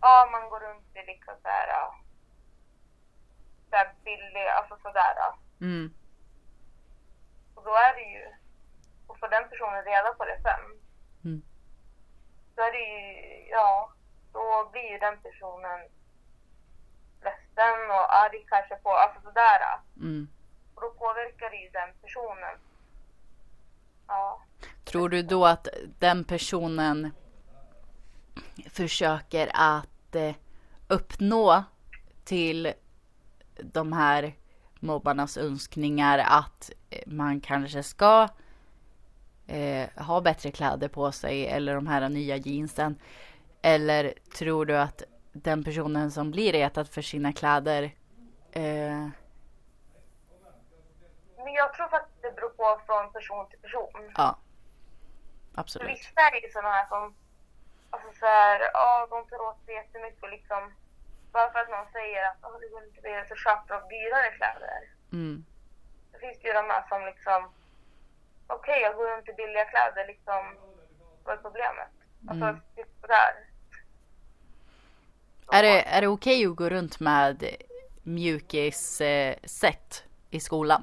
ja, 0.00 0.28
man 0.32 0.48
går 0.50 0.60
runt 0.60 0.96
i 0.96 1.02
liksom 1.06 1.34
så 1.42 1.48
här, 1.48 1.68
ja, 1.68 1.94
så 3.70 3.76
här 3.76 3.92
billig, 4.04 4.46
alltså 4.48 4.76
sådär. 4.82 5.12
ja. 5.16 5.38
Mm. 5.60 5.94
Och 7.54 7.64
då 7.64 7.70
är 7.74 7.94
det 7.94 8.02
ju, 8.16 8.26
och 9.06 9.18
får 9.18 9.28
den 9.28 9.48
personen 9.48 9.84
reda 9.84 10.14
på 10.14 10.24
det 10.24 10.38
sen, 10.42 10.78
Mm. 11.24 11.42
då 12.56 12.62
är 12.62 12.72
det 12.72 12.78
ju, 12.78 13.48
ja, 13.50 13.92
då 14.32 14.68
blir 14.72 14.90
ju 14.92 14.98
den 14.98 15.18
personen 15.22 15.80
ledsen 17.22 17.90
och 17.90 18.14
arg 18.16 18.46
kanske 18.48 18.76
på, 18.76 18.90
alltså 18.90 19.20
sådär. 19.20 19.60
ja. 19.60 19.80
Mm. 19.96 20.28
Då 20.82 20.90
påverkar 20.90 21.50
det 21.50 21.56
ju 21.56 21.70
den 21.70 21.88
personen. 22.02 22.58
Ja. 24.06 24.42
Tror 24.84 25.08
du 25.08 25.22
då 25.22 25.46
att 25.46 25.68
den 25.98 26.24
personen 26.24 27.10
försöker 28.70 29.50
att 29.54 30.14
eh, 30.14 30.34
uppnå 30.88 31.64
till 32.24 32.72
de 33.60 33.92
här 33.92 34.34
mobbarnas 34.80 35.36
önskningar 35.36 36.18
att 36.18 36.70
eh, 36.90 37.02
man 37.06 37.40
kanske 37.40 37.82
ska 37.82 38.28
eh, 39.46 39.88
ha 39.96 40.20
bättre 40.20 40.50
kläder 40.50 40.88
på 40.88 41.12
sig 41.12 41.46
eller 41.46 41.74
de 41.74 41.86
här 41.86 42.08
nya 42.08 42.36
jeansen? 42.36 42.98
Eller 43.62 44.14
tror 44.38 44.66
du 44.66 44.78
att 44.78 45.02
den 45.32 45.64
personen 45.64 46.10
som 46.10 46.30
blir 46.30 46.52
retad 46.52 46.88
för 46.88 47.02
sina 47.02 47.32
kläder 47.32 47.94
eh, 48.52 49.08
jag 51.64 51.72
tror 51.74 51.88
faktiskt 51.88 52.22
det 52.22 52.32
beror 52.36 52.50
på 52.50 52.80
från 52.86 53.12
person 53.12 53.48
till 53.50 53.58
person. 53.58 54.12
ja, 54.16 54.38
För 55.54 55.60
absolut. 55.60 55.88
vissa 55.90 56.20
är 56.20 56.42
ju 56.42 56.50
sådana 56.52 56.70
här 56.76 56.86
som, 56.88 57.14
alltså 57.90 58.08
så 58.20 58.26
här, 58.26 58.60
ja 58.74 59.06
de 59.10 59.18
tar 59.28 59.40
åt 59.48 59.64
sig 59.64 59.74
jättemycket 59.74 60.22
och 60.22 60.30
liksom, 60.30 60.62
bara 61.32 61.52
för 61.52 61.58
att 61.58 61.70
någon 61.70 61.92
säger 61.92 62.22
att 62.28 62.44
oh, 62.44 62.60
det 62.60 62.68
går 62.68 62.84
inte 62.84 63.00
bli 63.00 63.24
så 63.28 63.34
köper 63.44 63.74
de 63.74 63.80
dyrare 63.94 64.30
kläder. 64.38 64.80
Mm, 65.12 65.44
Det 66.12 66.18
finns 66.18 66.44
ju 66.44 66.52
de 66.52 66.64
här 66.72 66.84
som 66.88 67.00
liksom, 67.06 67.40
okej 68.46 68.80
jag 68.82 68.96
går 68.96 69.06
runt 69.16 69.28
i 69.28 69.32
billiga 69.32 69.64
kläder 69.64 70.06
liksom, 70.06 70.42
vad 71.24 71.34
är 71.38 71.42
problemet? 71.42 71.88
Alltså, 72.28 72.44
Mm. 72.46 72.60
typ 72.76 72.88
sådär. 73.00 73.32
Är 75.52 75.62
det, 75.62 75.82
är 75.82 76.00
det 76.00 76.06
okej 76.08 76.46
att 76.46 76.56
gå 76.56 76.68
runt 76.68 77.00
med 77.00 77.44
mjukis 78.02 79.00
eh, 79.00 79.36
set 79.44 80.04
i 80.30 80.40
skolan? 80.40 80.82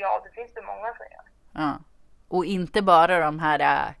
Ja, 0.00 0.20
det 0.24 0.30
finns 0.30 0.54
det 0.54 0.62
många 0.62 0.94
som 0.96 1.06
gör. 1.10 1.24
Ja. 1.64 1.78
Och 2.28 2.44
inte 2.44 2.82
bara 2.82 3.20
de 3.20 3.38
här 3.38 3.94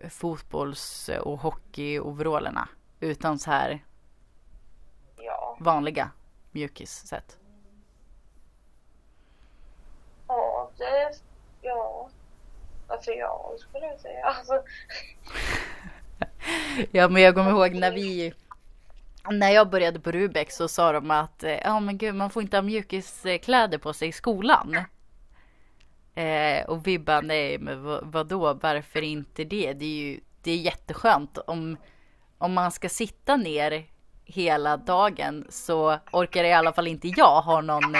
eh, 0.00 0.08
fotbolls 0.08 1.10
och 1.20 1.38
hockeyoveralerna. 1.38 2.68
Utan 3.00 3.38
så 3.38 3.50
här 3.50 3.84
Ja. 5.16 5.56
vanliga 5.60 6.10
mjukisset. 6.50 7.38
Ja, 10.28 10.70
det, 10.78 11.12
ja. 11.62 12.08
Alltså 12.88 13.10
ja, 13.10 13.52
skulle 13.58 13.86
jag 13.86 14.00
säga. 14.00 14.24
Alltså, 14.26 14.62
Ja 16.90 17.08
men 17.08 17.22
jag 17.22 17.34
kommer 17.34 17.50
ihåg 17.50 17.74
när 17.74 17.92
vi 17.92 18.34
när 19.30 19.50
jag 19.50 19.70
började 19.70 20.00
på 20.00 20.12
Rubek 20.12 20.50
så 20.52 20.68
sa 20.68 20.92
de 20.92 21.10
att 21.10 21.42
eh, 21.44 21.52
ja 21.52 21.80
men 21.80 21.98
gud 21.98 22.14
man 22.14 22.30
får 22.30 22.42
inte 22.42 22.56
ha 22.56 22.62
mjukiskläder 22.62 23.78
på 23.78 23.92
sig 23.92 24.08
i 24.08 24.12
skolan. 24.12 24.76
Eh, 26.14 26.64
och 26.64 26.86
vi 26.86 26.98
bara 26.98 27.20
nej 27.20 27.58
men 27.58 27.82
vad, 27.82 28.12
vadå 28.12 28.54
varför 28.54 29.02
inte 29.02 29.44
det? 29.44 29.72
Det 29.72 29.84
är 29.84 29.96
ju 29.96 30.20
det 30.42 30.50
är 30.50 30.56
jätteskönt 30.56 31.38
om, 31.38 31.76
om 32.38 32.52
man 32.52 32.72
ska 32.72 32.88
sitta 32.88 33.36
ner 33.36 33.86
hela 34.24 34.76
dagen 34.76 35.46
så 35.48 35.98
orkar 36.12 36.44
i 36.44 36.52
alla 36.52 36.72
fall 36.72 36.86
inte 36.86 37.08
jag 37.08 37.42
ha 37.42 37.60
någon 37.60 37.94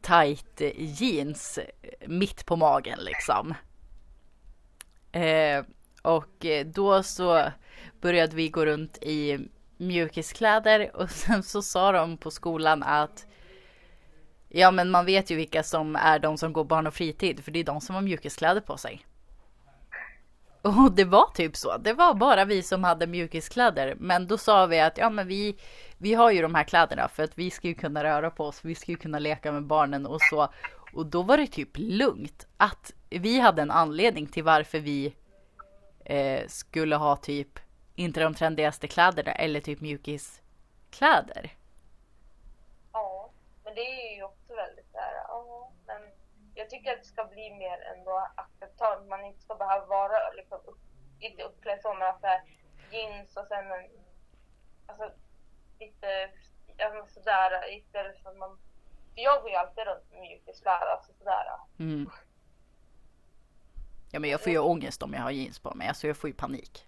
tight 0.00 0.60
jeans 0.76 1.58
mitt 2.06 2.46
på 2.46 2.56
magen 2.56 2.98
liksom. 3.00 3.54
Eh, 5.12 5.64
och 6.02 6.46
då 6.66 7.02
så 7.02 7.44
började 8.00 8.36
vi 8.36 8.48
gå 8.48 8.66
runt 8.66 8.98
i 9.02 9.38
mjukiskläder 9.76 10.96
och 10.96 11.10
sen 11.10 11.42
så 11.42 11.62
sa 11.62 11.92
de 11.92 12.16
på 12.16 12.30
skolan 12.30 12.82
att 12.82 13.26
ja 14.54 14.70
men 14.70 14.90
man 14.90 15.06
vet 15.06 15.30
ju 15.30 15.36
vilka 15.36 15.62
som 15.62 15.96
är 15.96 16.18
de 16.18 16.38
som 16.38 16.52
går 16.52 16.64
barn 16.64 16.86
och 16.86 16.94
fritid 16.94 17.44
för 17.44 17.50
det 17.50 17.58
är 17.58 17.64
de 17.64 17.80
som 17.80 17.94
har 17.94 18.02
mjukiskläder 18.02 18.60
på 18.60 18.76
sig. 18.76 19.06
Och 20.62 20.92
det 20.92 21.04
var 21.04 21.32
typ 21.34 21.56
så. 21.56 21.76
Det 21.76 21.92
var 21.92 22.14
bara 22.14 22.44
vi 22.44 22.62
som 22.62 22.84
hade 22.84 23.06
mjukiskläder. 23.06 23.94
Men 23.98 24.26
då 24.26 24.38
sa 24.38 24.66
vi 24.66 24.80
att 24.80 24.98
ja 24.98 25.10
men 25.10 25.28
vi, 25.28 25.56
vi 25.98 26.14
har 26.14 26.30
ju 26.30 26.42
de 26.42 26.54
här 26.54 26.64
kläderna 26.64 27.08
för 27.08 27.22
att 27.22 27.38
vi 27.38 27.50
ska 27.50 27.68
ju 27.68 27.74
kunna 27.74 28.04
röra 28.04 28.30
på 28.30 28.44
oss. 28.44 28.64
Vi 28.64 28.74
ska 28.74 28.92
ju 28.92 28.96
kunna 28.96 29.18
leka 29.18 29.52
med 29.52 29.62
barnen 29.62 30.06
och 30.06 30.20
så. 30.30 30.48
Och 30.92 31.06
då 31.06 31.22
var 31.22 31.36
det 31.36 31.46
typ 31.46 31.70
lugnt 31.74 32.46
att 32.56 32.92
vi 33.10 33.40
hade 33.40 33.62
en 33.62 33.70
anledning 33.70 34.26
till 34.26 34.44
varför 34.44 34.78
vi 34.78 35.14
eh, 36.04 36.46
skulle 36.48 36.96
ha 36.96 37.16
typ 37.16 37.58
inte 37.94 38.20
de 38.20 38.34
trendigaste 38.34 38.88
kläderna 38.88 39.32
eller 39.32 39.60
typ 39.60 39.80
mjukiskläder. 39.80 41.52
ja. 42.92 43.30
Men 43.64 43.74
det 43.74 43.80
är 43.80 44.16
ju 44.16 44.22
också 44.22 44.54
väldigt 44.54 44.92
där, 44.92 45.12
ja. 45.28 45.70
Men 45.86 46.02
jag 46.62 46.70
tycker 46.70 46.92
att 46.92 46.98
det 47.02 47.08
ska 47.14 47.24
bli 47.24 47.50
mer 47.54 47.78
ändå 47.96 48.28
acceptabelt. 48.36 49.08
Man 49.08 49.24
inte 49.24 49.40
ska 49.42 49.54
behöva 49.54 49.86
vara 49.86 50.30
liksom 50.32 50.58
upp, 50.64 50.78
inte 51.18 51.42
uppklädd 51.42 51.80
så, 51.82 51.94
men 51.94 52.08
att 52.08 52.22
här, 52.22 52.40
jeans 52.90 53.36
och 53.36 53.46
sen 53.48 53.70
en, 53.72 53.90
alltså 54.86 55.10
lite, 55.80 56.30
alltså 56.78 57.14
sådär, 57.20 57.72
istället 57.76 58.22
för 58.22 58.30
att 58.30 58.36
man, 58.36 58.58
för 59.14 59.20
jag 59.20 59.42
går 59.42 59.50
ju 59.50 59.56
alltid 59.56 59.84
runt 59.86 60.10
med 60.10 60.20
mjukiskläder, 60.20 60.86
alltså 60.86 61.12
sådär. 61.18 61.46
Mm. 61.78 62.10
Ja 64.10 64.18
men 64.20 64.30
jag 64.30 64.40
får 64.42 64.52
ju 64.52 64.58
ångest 64.58 65.02
om 65.02 65.14
jag 65.14 65.22
har 65.22 65.30
jeans 65.30 65.58
på 65.58 65.74
mig. 65.74 65.88
Alltså 65.88 66.06
jag 66.06 66.16
får 66.16 66.30
ju 66.30 66.34
panik. 66.36 66.86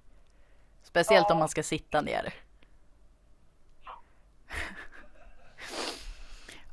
Speciellt 0.83 1.31
om 1.31 1.37
Ja. 1.37 1.39
man 1.39 1.49
ska 1.49 1.63
sitta 1.63 2.01
ner. 2.01 2.35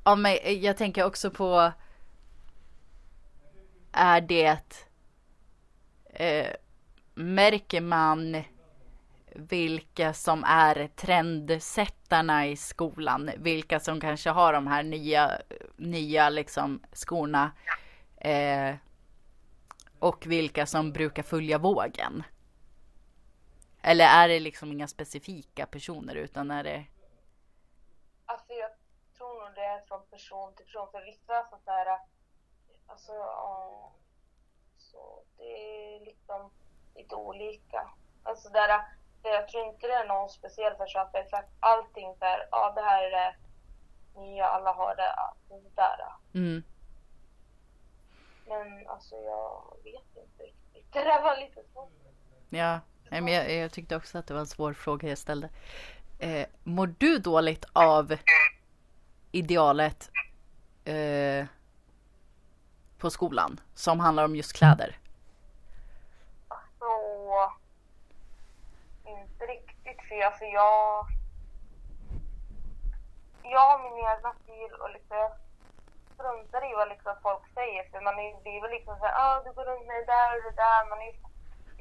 Ja 0.06 0.16
men 0.16 0.38
jag 0.62 0.78
tänker 0.78 1.06
också 1.06 1.32
på 1.32 1.72
är 3.92 4.22
det 4.22 4.88
eh, 6.06 6.56
Märker 7.14 7.82
man 7.82 8.44
vilka 9.36 10.14
som 10.14 10.44
är 10.44 10.88
trendsättarna 10.88 12.48
i 12.48 12.56
skolan? 12.56 13.32
Vilka 13.38 13.80
som 13.80 14.02
kanske 14.02 14.30
har 14.30 14.54
de 14.54 14.68
här 14.68 14.84
nya, 14.84 15.42
nya 15.76 16.30
liksom 16.30 16.84
skorna? 16.92 17.52
Eh, 18.18 18.76
och 20.00 20.28
vilka 20.28 20.66
som 20.66 20.92
brukar 20.92 21.24
följa 21.24 21.58
vågen? 21.58 22.24
Eller 23.82 24.06
är 24.06 24.28
det 24.28 24.40
liksom 24.40 24.72
inga 24.72 24.88
specifika 24.88 25.66
personer 25.66 26.16
utan 26.16 26.52
är 26.52 26.64
det 26.64 26.86
Alltså 28.26 28.54
jag 28.54 28.72
tror 29.18 29.46
nog 29.46 29.56
det 29.56 29.62
är 29.62 29.82
från 29.82 30.02
person 30.10 30.54
till 30.56 30.66
person. 30.66 30.88
För 30.92 31.06
vissa 31.06 31.44
så 31.66 31.72
här, 31.72 32.00
Alltså, 32.92 33.12
ja. 33.12 33.92
Så 34.78 35.24
det 35.38 35.44
är 35.44 36.06
liksom 36.06 36.52
lite 36.96 37.16
olika. 37.16 37.90
Alltså 38.24 38.50
där, 38.50 38.86
jag 39.24 39.48
tror 39.48 39.66
inte 39.68 39.88
det 39.88 39.94
är 39.94 40.08
någon 40.08 40.30
speciell 40.30 40.78
som 40.78 40.88
köper 40.88 41.20
exakt 41.20 41.50
allting 41.60 42.16
där. 42.20 42.48
Ja, 42.52 42.72
det 42.76 42.82
här 42.82 43.04
är 43.04 43.12
det 43.12 43.36
nya, 44.20 44.46
alla 44.46 44.74
har 44.74 44.96
det. 44.96 45.16
Det 45.50 45.76
där. 45.76 46.14
Mm. 46.34 46.64
Men 48.48 48.88
alltså 48.88 49.16
jag 49.16 49.78
vet 49.84 50.24
inte 50.24 50.44
riktigt. 50.44 50.58
Det 50.94 51.04
där 51.04 51.22
var 51.22 51.38
lite 51.38 51.64
svårt. 51.74 51.92
Ja, 52.50 52.80
Nej, 53.10 53.22
men 53.22 53.34
jag, 53.34 53.54
jag 53.54 53.72
tyckte 53.72 53.96
också 53.96 54.18
att 54.18 54.28
det 54.28 54.34
var 54.34 54.42
en 54.42 54.48
svår 54.48 54.74
fråga 54.74 55.10
jag 55.10 55.18
ställde. 55.18 55.50
Eh, 56.20 56.48
mår 56.64 56.96
du 56.98 57.18
dåligt 57.18 57.66
av 57.74 58.18
idealet 59.32 60.10
eh, 60.86 61.46
på 63.02 63.10
skolan 63.10 63.60
som 63.74 64.00
handlar 64.00 64.26
om 64.26 64.36
just 64.36 64.54
kläder? 64.54 64.98
Så 66.80 67.52
inte 69.06 69.46
riktigt 69.46 70.02
för 70.08 70.22
alltså 70.26 70.46
jag 70.46 71.06
jag 73.44 73.60
har 73.70 73.80
min 73.84 73.98
egna 74.12 74.34
stil 74.44 74.72
och 74.82 74.92
liksom 74.96 75.18
jag 75.18 75.32
struntar 76.14 76.72
i 76.72 76.76
vad 76.76 76.90
liksom 76.90 77.14
folk 77.24 77.44
säger 77.54 77.84
för 77.92 78.02
man 78.02 78.20
är, 78.20 78.42
blir 78.42 78.62
väl 78.62 78.72
liksom 78.72 78.96
såhär, 78.98 79.16
ah, 79.24 79.42
du 79.46 79.52
går 79.54 79.66
runt 79.66 79.88
med 79.88 79.96
det 80.02 80.12
där 80.16 80.30
och 80.36 80.44
det 80.44 80.56
där, 80.66 80.90
man 80.90 81.00
är 81.02 81.10
ju 81.12 81.18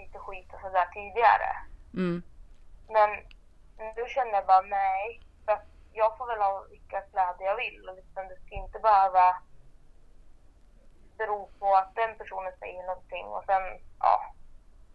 lite 0.03 0.19
skit 0.19 0.51
och 0.55 0.61
sådär 0.61 0.89
tidigare. 0.97 1.51
Mm. 1.95 2.23
Men 2.97 3.11
nu 3.97 4.03
känner 4.15 4.35
jag 4.39 4.47
bara 4.47 4.61
nej, 4.83 5.21
för 5.45 5.59
jag 5.93 6.19
får 6.19 6.27
väl 6.27 6.45
ha 6.47 6.67
vilka 6.71 7.01
kläder 7.01 7.45
jag 7.51 7.57
vill 7.57 7.89
och 7.89 7.97
liksom 8.01 8.23
det 8.29 8.39
ska 8.43 8.55
inte 8.55 8.79
behöva 8.79 9.25
beror 11.21 11.49
på 11.59 11.77
att 11.77 11.95
den 11.95 12.13
personen 12.19 12.53
säger 12.59 12.83
någonting 12.87 13.27
och 13.27 13.45
sen, 13.47 13.63
ja, 13.99 14.35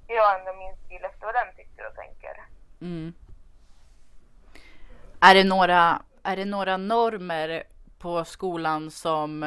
jag 0.08 0.40
ändå 0.40 0.54
min 0.54 0.76
stil 0.86 1.06
efter 1.06 1.26
vad 1.26 1.36
den 1.36 1.56
tycker 1.56 1.88
och 1.88 1.96
tänker. 1.96 2.34
Mm. 2.82 3.14
Är 5.20 5.36
det 5.36 5.44
några, 5.44 6.02
är 6.24 6.36
det 6.36 6.46
några 6.46 6.78
normer 6.78 7.64
på 7.98 8.26
skolan 8.26 8.92
som 8.92 9.44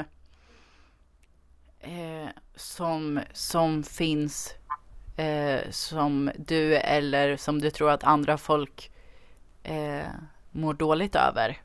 eh, 1.81 2.29
som, 2.55 3.21
som 3.33 3.83
finns 3.83 4.55
eh, 5.17 5.71
som 5.71 6.31
du 6.37 6.77
eller 6.77 7.37
som 7.37 7.61
du 7.61 7.71
tror 7.71 7.91
att 7.91 8.05
andra 8.05 8.39
folk 8.39 8.93
eh, 9.63 10.07
mår 10.51 10.75
dåligt 10.75 11.17
över? 11.17 11.61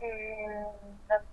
Mm, 0.00 0.64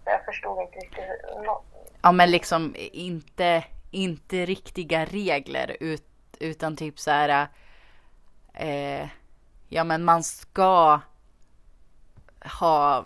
jag 0.06 0.19
förstod 0.30 0.62
inte 0.62 0.80
riktigt. 0.80 1.46
No. 1.46 1.62
Ja 2.02 2.12
men 2.12 2.32
liksom 2.32 2.76
inte, 2.78 3.64
inte 3.92 4.46
riktiga 4.46 5.06
regler 5.06 5.78
ut, 5.80 6.08
utan 6.40 6.76
typ 6.76 7.00
så 7.00 7.12
här 7.12 7.48
eh, 8.54 9.08
ja 9.68 9.84
men 9.84 10.04
man 10.04 10.24
ska 10.24 11.00
ha 12.60 13.06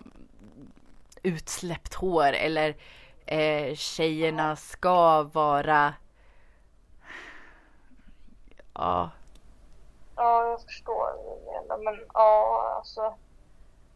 utsläppt 1.22 1.94
hår 1.94 2.32
eller 2.32 2.76
eh, 3.26 3.74
tjejerna 3.74 4.56
ska 4.56 5.22
vara 5.22 5.94
ja. 8.74 9.10
Ja, 10.16 10.46
jag 10.46 10.62
förstår 10.62 10.94
vad 10.94 11.38
du 11.38 11.44
menar. 11.46 11.78
Men 11.84 12.06
ja, 12.14 12.74
alltså. 12.76 13.14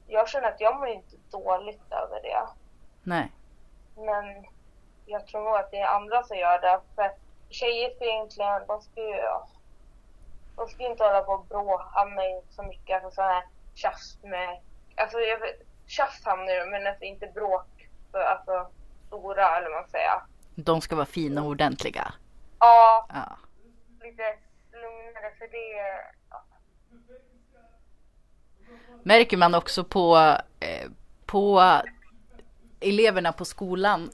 Jag 0.06 0.28
känner 0.28 0.48
att 0.48 0.60
jag 0.60 0.78
mår 0.78 0.88
inte 0.88 1.16
dåligt 1.30 1.82
över 1.90 2.22
det. 2.22 2.46
Nej. 3.08 3.32
Men 3.96 4.46
jag 5.06 5.26
tror 5.26 5.58
att 5.58 5.70
det 5.70 5.76
är 5.80 5.86
andra 5.96 6.22
som 6.22 6.36
gör 6.36 6.60
det. 6.60 6.80
För 6.94 7.10
tjejer 7.50 7.90
ska 7.94 8.04
egentligen, 8.04 8.66
de 8.66 8.80
ska 8.82 9.00
ju, 9.00 9.22
de 10.56 10.68
ska 10.68 10.82
inte 10.90 11.04
hålla 11.04 11.22
på 11.22 11.32
och 11.32 11.44
bråka 11.46 12.04
med 12.04 12.42
så 12.50 12.62
mycket, 12.62 13.04
alltså 13.04 13.14
sådana 13.14 13.32
här 13.34 13.44
tjafs 13.74 14.18
med, 14.22 14.60
alltså 14.96 15.18
jag 15.18 15.38
vet, 15.38 15.60
tjafs 15.86 16.24
hamnar 16.24 16.52
ju, 16.52 16.64
men 16.66 16.86
alltså 16.86 17.04
inte 17.04 17.26
bråk, 17.26 17.88
för, 18.12 18.18
alltså 18.20 18.68
stora 19.06 19.56
eller 19.56 19.70
vad 19.70 19.80
man 19.80 19.90
säger. 19.90 20.20
De 20.54 20.80
ska 20.80 20.96
vara 20.96 21.06
fina 21.06 21.42
och 21.42 21.48
ordentliga. 21.48 22.12
Ja, 22.58 23.06
Ja. 23.08 23.36
lite 24.06 24.22
lugnare 24.72 25.34
för 25.38 25.48
det, 25.48 26.02
ja. 26.30 26.42
Märker 29.02 29.36
man 29.36 29.54
också 29.54 29.84
på, 29.84 30.16
eh, 30.60 30.90
på 31.26 31.60
eleverna 32.80 33.32
på 33.32 33.44
skolan 33.44 34.10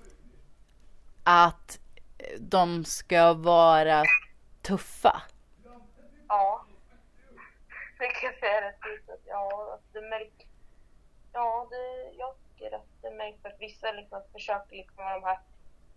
att 1.25 1.79
de 2.39 2.85
ska 2.85 3.33
vara 3.33 4.03
tuffa. 4.63 5.23
Ja. 6.29 6.65
Det 7.99 8.07
kan 8.07 8.31
jag 8.31 8.39
säga 8.41 8.69
rätt 8.69 8.81
ut 8.95 9.11
att 9.11 9.27
ja, 9.27 9.79
det 9.93 10.01
märks. 10.01 10.47
Ja, 11.33 11.67
det, 11.71 12.17
jag 12.19 12.35
tycker 12.45 12.77
att 12.77 12.87
det 13.03 13.11
märks 13.11 13.45
att 13.45 13.61
vissa 13.61 13.93
liksom 13.93 14.23
försöker 14.33 14.77
liksom 14.77 14.97
vara 14.97 15.15
de 15.15 15.25
här 15.25 15.39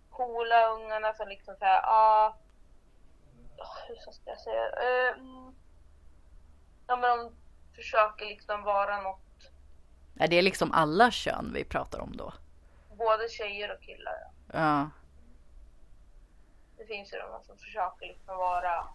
coola 0.09 0.67
ungarna 0.67 1.13
som 1.13 1.27
liksom 1.27 1.55
säger 1.59 1.81
ah, 1.83 2.27
oh, 3.57 3.87
hur 3.87 4.11
ska 4.11 4.29
jag 4.29 4.39
säga? 4.39 4.69
Mm. 5.15 5.55
ja, 6.87 6.95
men 6.95 7.17
de 7.17 7.35
försöker 7.75 8.25
liksom 8.25 8.63
vara 8.63 9.01
något, 9.01 9.51
Är 10.19 10.27
det 10.27 10.41
liksom 10.41 10.71
alla 10.71 11.11
kön 11.11 11.51
vi 11.53 11.63
pratar 11.63 11.99
om 11.99 12.17
då? 12.17 12.33
Både 12.97 13.29
tjejer 13.29 13.75
och 13.75 13.81
killar. 13.81 14.13
Ja. 14.53 14.89
Det 16.77 16.85
finns 16.85 17.13
ju 17.13 17.17
de 17.17 17.43
som 17.43 17.57
försöker 17.57 18.05
liksom 18.07 18.37
vara, 18.37 18.87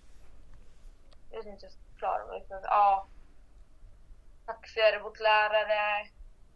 jag 1.31 1.37
vet 1.39 1.47
inte 1.47 1.67
hur 1.67 1.71
jag 1.71 1.73
ska 1.73 1.83
förklara 1.93 2.27
men 2.27 2.39
liksom, 2.39 2.59
ja, 2.63 3.07
kaxigare 4.47 5.03
mot 5.03 5.21
lärare, 5.21 6.09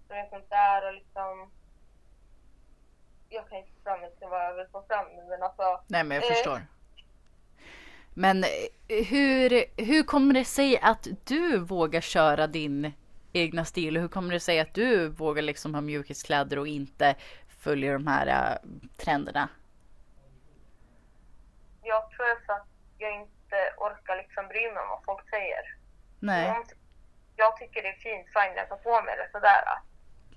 jag 0.08 0.16
vet 0.16 0.32
inte 0.32 0.48
där 0.56 0.86
och 0.86 0.94
liksom, 0.94 1.50
jag 3.28 3.48
kan 3.48 3.58
inte 3.58 3.70
få 3.72 3.80
fram 3.82 4.00
liksom 4.00 4.30
vad 4.30 4.44
jag 4.44 4.54
vill 4.54 4.66
få 4.72 4.82
fram 4.82 5.06
men 5.28 5.42
alltså, 5.42 5.80
Nej 5.86 6.04
men 6.04 6.14
jag 6.16 6.24
Eh. 6.24 6.30
förstår. 6.34 6.66
Men 8.18 8.44
eh, 8.44 9.04
hur, 9.06 9.64
hur 9.84 10.02
kommer 10.02 10.34
det 10.34 10.44
sig 10.44 10.78
att 10.78 11.06
du 11.24 11.58
vågar 11.58 12.00
köra 12.00 12.46
din 12.46 12.92
egna 13.32 13.64
stil? 13.64 13.96
Hur 13.96 14.08
kommer 14.08 14.32
det 14.32 14.40
sig 14.40 14.60
att 14.60 14.74
du 14.74 15.08
vågar 15.08 15.42
liksom 15.42 15.74
ha 15.74 15.80
mjukiskläder 15.80 16.58
och 16.58 16.68
inte 16.68 17.14
följer 17.48 17.92
de 17.92 18.06
här 18.06 18.26
äh, 18.26 18.70
trenderna? 18.96 19.48
jag 21.86 22.10
tror 22.10 22.46
för 22.46 22.52
att 22.52 22.68
jag 22.98 23.12
inte 23.14 23.58
orkar 23.76 24.16
liksom 24.16 24.48
bry 24.48 24.64
mig 24.72 24.82
om 24.82 24.88
vad 24.88 25.04
folk 25.04 25.30
säger. 25.30 25.64
Nej. 26.20 26.46
Jag, 26.46 26.64
jag 27.36 27.56
tycker 27.56 27.82
det 27.82 27.88
är 27.88 28.04
fint, 28.08 28.26
fine, 28.36 28.56
jag 28.56 28.68
tar 28.68 28.76
på 28.76 29.02
mig 29.02 29.16
det 29.16 29.28
sådär. 29.32 29.62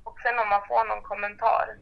Och 0.03 0.19
sen 0.23 0.39
om 0.39 0.49
man 0.49 0.67
får 0.67 0.83
någon 0.85 1.03
kommentar. 1.03 1.77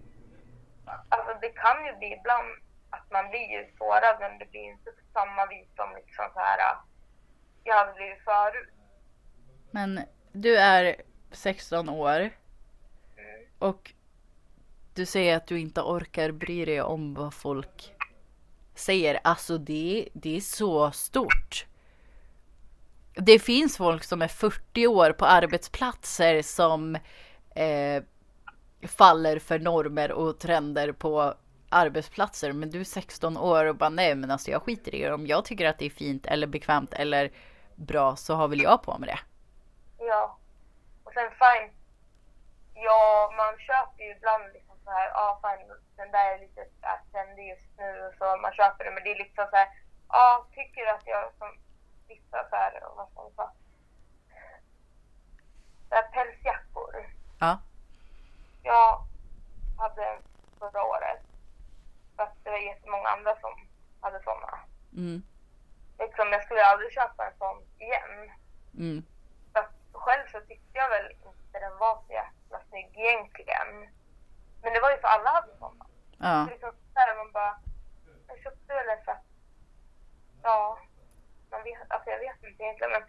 Alltså 1.10 1.32
det 1.42 1.50
kan 1.50 1.86
ju 1.86 1.92
bli 2.00 2.10
ibland 2.20 2.50
att 2.90 3.12
man 3.12 3.30
blir 3.30 3.48
ju 3.56 3.62
sårad 3.78 4.16
men 4.20 4.40
det 4.40 4.46
blir 4.52 4.68
inte 4.74 4.92
på 4.92 5.04
samma 5.14 5.46
vis 5.46 5.70
som 5.76 5.90
liksom 5.96 6.26
så 6.34 6.40
här 6.40 6.60
jag 7.64 7.76
hade 7.76 7.94
blivit 7.94 8.24
förut. 8.24 8.70
Men 9.72 9.92
du 10.42 10.58
är 10.58 10.96
16 11.32 11.90
år 11.90 12.30
och 13.60 13.94
du 14.94 15.06
säger 15.06 15.38
att 15.38 15.48
du 15.48 15.60
inte 15.60 15.82
orkar 15.82 16.32
bry 16.32 16.66
dig 16.66 16.82
om 16.82 17.14
vad 17.14 17.34
folk 17.34 17.94
säger. 18.76 19.20
Alltså 19.24 19.58
det, 19.58 20.10
det 20.14 20.38
är 20.38 20.42
så 20.42 20.92
stort. 20.92 21.66
Det 23.14 23.40
finns 23.40 23.78
folk 23.78 24.04
som 24.04 24.22
är 24.22 24.28
40 24.28 24.88
år 24.88 25.12
på 25.12 25.26
arbetsplatser 25.26 26.42
som 26.42 26.96
eh, 27.56 28.04
faller 28.82 29.40
för 29.40 29.60
normer 29.60 30.12
och 30.12 30.40
trender 30.40 30.92
på 30.92 31.34
arbetsplatser. 31.70 32.52
Men 32.52 32.70
du 32.70 32.80
är 32.80 32.84
16 32.84 33.38
år 33.38 33.66
och 33.66 33.76
bara 33.76 33.90
nej 33.90 34.16
men 34.16 34.32
alltså 34.32 34.52
jag 34.52 34.62
skiter 34.62 34.96
i 34.96 35.02
det. 35.02 35.14
Om 35.14 35.28
jag 35.28 35.46
tycker 35.46 35.66
att 35.66 35.80
det 35.80 35.86
är 35.86 35.90
fint 35.90 36.26
eller 36.26 36.48
bekvämt 36.48 36.94
eller 36.94 37.32
bra 37.76 38.16
så 38.16 38.36
har 38.36 38.48
väl 38.48 38.62
jag 38.62 38.84
på 38.84 38.98
mig 38.98 39.10
det. 39.10 39.20
Ja. 39.98 40.38
Och 41.04 41.14
sen 41.14 41.32
fine. 41.32 41.72
Ja, 42.74 43.34
man 43.38 43.60
köper 43.60 44.04
ju 44.04 44.12
ibland 44.12 44.54
liksom 44.54 44.76
så 44.84 44.92
här, 44.92 45.08
ja 45.08 45.14
ah, 45.16 45.42
fine, 45.44 45.68
den 45.96 46.12
där 46.12 46.34
är 46.34 46.40
lite 46.40 46.66
trendig 47.12 47.50
just 47.50 47.78
nu 47.78 48.08
och 48.08 48.14
så 48.18 48.38
man 48.38 48.54
köper 48.54 48.84
det 48.84 48.92
men 48.92 49.04
det 49.04 49.12
är 49.12 49.24
liksom 49.26 49.48
så 49.50 49.56
här, 49.56 49.70
ja 50.10 50.18
ah, 50.18 50.46
tycker 50.56 50.86
att 50.86 51.08
jag 51.08 51.32
som 51.38 51.50
vissa 52.08 52.50
så 52.50 52.56
här, 52.56 52.84
vad 52.96 53.10
ska 53.10 53.22
man 53.22 53.52
säga, 55.90 56.02
pälsjackor. 56.02 56.94
Ja. 57.40 57.60
Jag 58.64 59.02
hade 59.78 60.06
en 60.06 60.22
förra 60.60 60.84
året. 60.84 61.22
För 62.16 62.24
att 62.24 62.44
det 62.44 62.50
var 62.50 62.58
jättemånga 62.58 63.10
andra 63.10 63.36
som 63.40 63.68
hade 64.02 64.24
sådana. 64.24 64.60
Mm. 64.94 65.24
Liksom, 66.00 66.28
jag 66.32 66.44
skulle 66.44 66.66
aldrig 66.66 66.92
köpa 66.92 67.26
en 67.26 67.38
sån 67.38 67.64
igen. 67.80 68.32
Mm. 68.78 69.04
Själv 70.08 70.28
så 70.32 70.40
tyckte 70.42 70.78
jag 70.78 70.90
väl 70.90 71.12
inte 71.12 71.60
den 71.60 71.78
var 71.78 71.96
så 72.08 72.14
jäkla 72.14 72.60
snygg 72.70 72.92
egentligen. 72.98 73.68
Men 74.62 74.74
det 74.74 74.80
var 74.80 74.92
ju 74.92 74.98
för 74.98 75.08
alla 75.08 75.30
hade 75.30 75.58
sådana. 75.60 75.86
Ja. 76.18 76.46
Så 76.46 76.52
liksom, 76.52 76.72
där 76.94 77.16
man 77.18 77.32
bara, 77.32 77.60
jag 78.28 78.40
köpte 78.44 78.74
väl 78.74 79.00
för 79.06 79.12
att, 79.12 79.26
ja, 80.44 80.80
man 81.52 81.64
vet, 81.64 81.92
alltså 81.92 82.10
jag 82.10 82.20
vet 82.20 82.44
inte 82.44 82.64
egentligen 82.64 82.92
men 82.92 83.04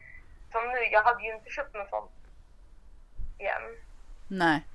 som 0.52 0.68
nu, 0.68 0.78
jag 0.84 1.02
hade 1.02 1.22
ju 1.22 1.34
inte 1.34 1.50
köpt 1.50 1.74
något 1.74 1.90
sånt 1.90 2.10
igen. 3.38 3.62
Nej. 4.28 4.66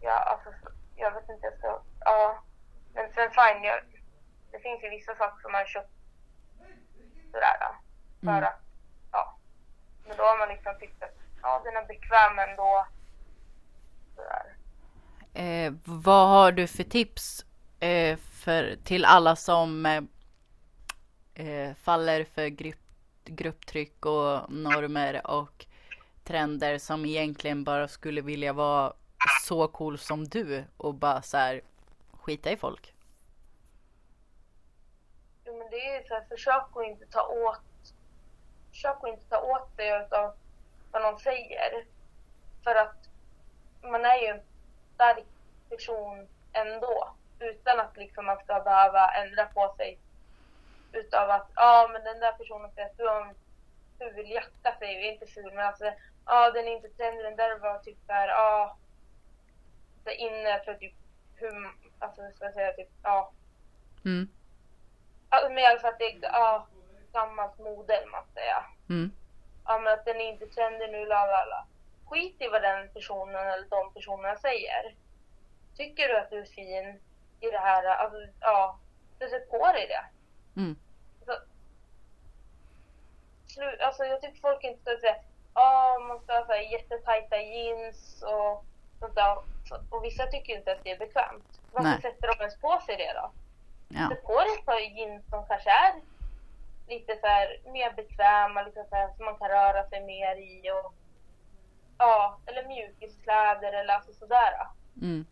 Ja, 0.00 0.12
alltså, 0.18 0.50
jag 0.96 1.10
vet 1.14 1.28
inte, 1.28 1.52
så, 1.60 1.82
ja. 2.04 2.42
Men 2.94 3.12
sen 3.12 3.30
fine, 3.30 3.64
jag, 3.64 3.80
det 4.50 4.58
finns 4.58 4.82
ju 4.82 4.88
vissa 4.90 5.14
saker 5.16 5.42
som 5.42 5.52
man 5.52 5.66
köpt 5.66 5.90
sådär 7.32 7.56
då, 7.60 7.74
för 8.26 8.32
Mm. 8.38 8.44
att. 8.44 8.67
Men 10.08 10.16
då 10.16 10.22
har 10.22 10.38
man 10.38 10.48
liksom 10.48 10.74
tyckt 10.80 11.02
att, 11.02 11.14
ja 11.42 11.62
den 11.64 11.76
är 11.76 11.86
bekväm 11.86 12.38
ändå. 12.38 12.86
Eh, 15.34 15.72
vad 15.84 16.28
har 16.28 16.52
du 16.52 16.66
för 16.66 16.84
tips 16.84 17.46
eh, 17.80 18.16
för, 18.16 18.76
till 18.84 19.04
alla 19.04 19.36
som 19.36 19.86
eh, 19.86 20.02
eh, 21.34 21.74
faller 21.74 22.24
för 22.24 22.46
grupp, 22.46 22.78
grupptryck 23.24 24.06
och 24.06 24.52
normer 24.52 25.26
och 25.26 25.66
trender 26.24 26.78
som 26.78 27.04
egentligen 27.04 27.64
bara 27.64 27.88
skulle 27.88 28.20
vilja 28.20 28.52
vara 28.52 28.92
så 29.42 29.68
cool 29.68 29.98
som 29.98 30.24
du 30.24 30.64
och 30.76 30.94
bara 30.94 31.22
så 31.22 31.36
här 31.36 31.60
skita 32.12 32.50
i 32.50 32.56
folk? 32.56 32.94
Jo, 35.44 35.58
men 35.58 35.70
det 35.70 35.76
är 35.76 36.00
ju 36.02 36.08
så 36.08 36.14
här, 36.14 36.24
försök 36.28 36.76
att 36.76 36.84
inte 36.84 37.06
ta 37.06 37.22
åt, 37.22 37.60
försök 38.78 38.96
att 39.02 39.08
inte 39.08 39.28
ta 39.28 39.40
åt 39.40 39.76
sig 39.76 39.92
av 39.92 40.34
vad 40.92 41.02
någon 41.02 41.18
säger. 41.18 41.84
För 42.64 42.74
att 42.74 43.08
man 43.82 44.04
är 44.04 44.18
ju 44.22 44.26
en 44.26 44.40
stark 44.94 45.24
person 45.68 46.28
ändå. 46.52 47.14
Utan 47.40 47.80
att 47.80 47.96
liksom 47.96 48.26
man 48.26 48.38
ska 48.44 48.60
behöva 48.60 49.10
ändra 49.10 49.46
på 49.46 49.74
sig. 49.76 49.98
Utav 50.92 51.30
att, 51.30 51.50
ja 51.54 51.90
men 51.92 52.04
den 52.04 52.20
där 52.20 52.32
personen 52.32 52.70
säger 52.70 52.88
att 52.88 52.96
du 52.96 53.08
har 53.08 53.20
en 53.20 53.34
ful 53.98 54.30
jacka, 54.30 54.76
säger 54.78 55.00
vi, 55.00 55.12
inte 55.12 55.26
ful 55.26 55.54
men 55.54 55.66
alltså, 55.66 55.92
ja 56.26 56.50
den 56.50 56.68
är 56.68 56.76
inte 56.76 56.88
trendig, 56.88 57.24
den 57.24 57.36
där 57.36 57.58
var 57.58 57.78
typ 57.78 57.98
såhär, 58.06 58.28
ja. 58.28 58.76
Så 60.04 60.10
inne 60.10 60.60
för 60.64 60.74
typ, 60.74 60.94
hur, 61.36 61.74
alltså 61.98 62.22
hur 62.22 62.32
ska 62.32 62.44
jag 62.44 62.54
säga, 62.54 62.72
typ, 62.72 62.88
ja. 63.02 63.32
Mm. 64.04 64.28
Ja, 65.30 65.48
men 65.48 65.58
i 65.58 65.66
alla 65.66 65.80
fall 65.80 65.92
att 65.92 65.98
det 65.98 66.18
ja, 66.22 66.66
gammalt 67.18 67.58
mode 67.58 67.94
eller 67.96 68.10
man 68.10 68.24
säga. 68.34 68.64
Mm. 68.88 69.12
Ja 69.64 69.78
men 69.78 69.92
att 69.92 70.04
den 70.04 70.16
är 70.16 70.32
inte 70.32 70.46
trendig 70.46 70.90
nu, 70.90 71.06
la 71.06 71.26
la 71.26 71.44
la. 71.52 71.66
Skit 72.08 72.36
i 72.42 72.48
vad 72.48 72.62
den 72.62 72.88
personen 72.88 73.46
eller 73.52 73.68
de 73.68 73.92
personerna 73.94 74.36
säger. 74.36 74.94
Tycker 75.76 76.08
du 76.08 76.18
att 76.18 76.30
du 76.30 76.38
är 76.38 76.44
fin 76.44 77.00
i 77.40 77.50
det 77.50 77.58
här, 77.58 77.84
alltså 77.84 78.18
ja, 78.40 78.78
så 79.18 79.28
sätt 79.28 79.50
på 79.50 79.72
dig 79.72 79.86
det. 79.86 80.04
Mm. 80.60 80.76
Alltså, 81.18 81.44
slu, 83.46 83.76
alltså 83.80 84.04
jag 84.04 84.20
tycker 84.20 84.40
folk 84.40 84.64
inte 84.64 84.80
ska 84.82 85.00
säga 85.00 85.16
ja 85.54 85.98
man 86.08 86.20
ska 86.20 86.32
ha 86.32 86.46
så 86.46 86.52
här 86.52 86.72
jättetajta 86.72 87.36
jeans 87.40 88.22
och 88.22 88.64
sånt 89.00 89.14
där. 89.14 89.36
Och 89.90 90.04
vissa 90.04 90.26
tycker 90.26 90.52
ju 90.52 90.58
inte 90.58 90.72
att 90.72 90.84
det 90.84 90.90
är 90.90 90.98
bekvämt. 90.98 91.60
Varför 91.72 91.88
Nej. 91.90 92.02
sätter 92.02 92.28
de 92.28 92.34
ens 92.40 92.60
på 92.60 92.80
sig 92.86 92.96
det 92.96 93.12
då? 93.20 93.30
Ja. 93.88 94.08
Sätt 94.08 94.24
på 94.24 94.40
dig 94.40 94.54
ett 94.58 94.66
par 94.66 94.80
jeans 94.80 95.30
som 95.30 95.46
kanske 95.46 95.70
är 95.70 95.92
lite 96.88 97.16
så 97.20 97.26
här 97.26 97.72
mer 97.72 97.92
bekväma, 97.92 98.62
liksom 98.62 98.84
så 98.88 98.96
här, 98.96 99.12
som 99.16 99.24
man 99.24 99.38
kan 99.38 99.48
röra 99.48 99.88
sig 99.88 100.04
mer 100.04 100.36
i 100.36 100.70
och 100.70 100.94
ja, 101.98 102.38
eller 102.46 102.66
mjukiskläder 102.66 103.72
eller 103.72 103.94
alltså 103.94 104.12
sådär. 104.12 104.52
Mm. 105.00 105.26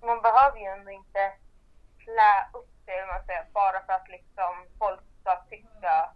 Man 0.00 0.22
behöver 0.22 0.58
ju 0.58 0.66
ändå 0.66 0.90
inte 0.90 1.32
klä 1.98 2.48
upp 2.52 2.70
sig 2.84 3.06
man 3.06 3.26
säger, 3.26 3.46
bara 3.52 3.86
för 3.86 3.92
att 3.92 4.08
liksom 4.08 4.66
folk 4.78 5.00
ska 5.20 5.36
tycka 5.50 6.10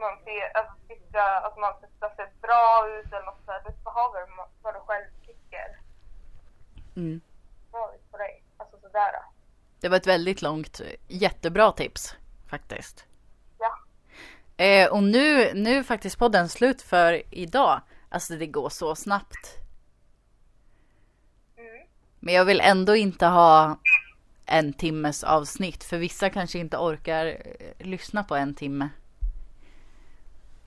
man 0.00 0.18
ser, 0.24 0.56
alltså, 0.56 0.74
tycka 0.88 1.22
att 1.22 1.56
man 1.58 1.72
ska 1.96 2.08
se 2.16 2.26
bra 2.40 2.88
ut 2.88 3.12
eller 3.12 3.26
något 3.26 3.44
sådär. 3.44 3.62
Du 3.66 3.72
behöver 3.84 4.20
vad 4.62 4.74
du 4.74 4.80
själv 4.80 5.06
tycker. 5.26 5.78
Mm. 6.96 7.20
På 8.10 8.16
dig. 8.16 8.42
Alltså 8.56 8.80
sådär. 8.80 9.12
Det 9.80 9.88
var 9.88 9.96
ett 9.96 10.06
väldigt 10.06 10.42
långt, 10.42 10.80
jättebra 11.08 11.72
tips 11.72 12.16
faktiskt. 12.50 13.04
Ja. 13.58 13.78
Eh, 14.64 14.88
och 14.88 15.02
nu, 15.02 15.54
nu 15.54 15.78
är 15.78 15.82
faktiskt 15.82 16.18
podden 16.18 16.48
slut 16.48 16.82
för 16.82 17.22
idag. 17.30 17.80
Alltså 18.08 18.36
det 18.36 18.46
går 18.46 18.68
så 18.68 18.94
snabbt. 18.94 19.56
Mm. 21.56 21.86
Men 22.20 22.34
jag 22.34 22.44
vill 22.44 22.60
ändå 22.60 22.96
inte 22.96 23.26
ha 23.26 23.78
en 24.46 24.72
timmes 24.72 25.24
avsnitt. 25.24 25.84
För 25.84 25.98
vissa 25.98 26.30
kanske 26.30 26.58
inte 26.58 26.76
orkar 26.76 27.26
eh, 27.26 27.86
lyssna 27.86 28.24
på 28.24 28.36
en 28.36 28.54
timme. 28.54 28.88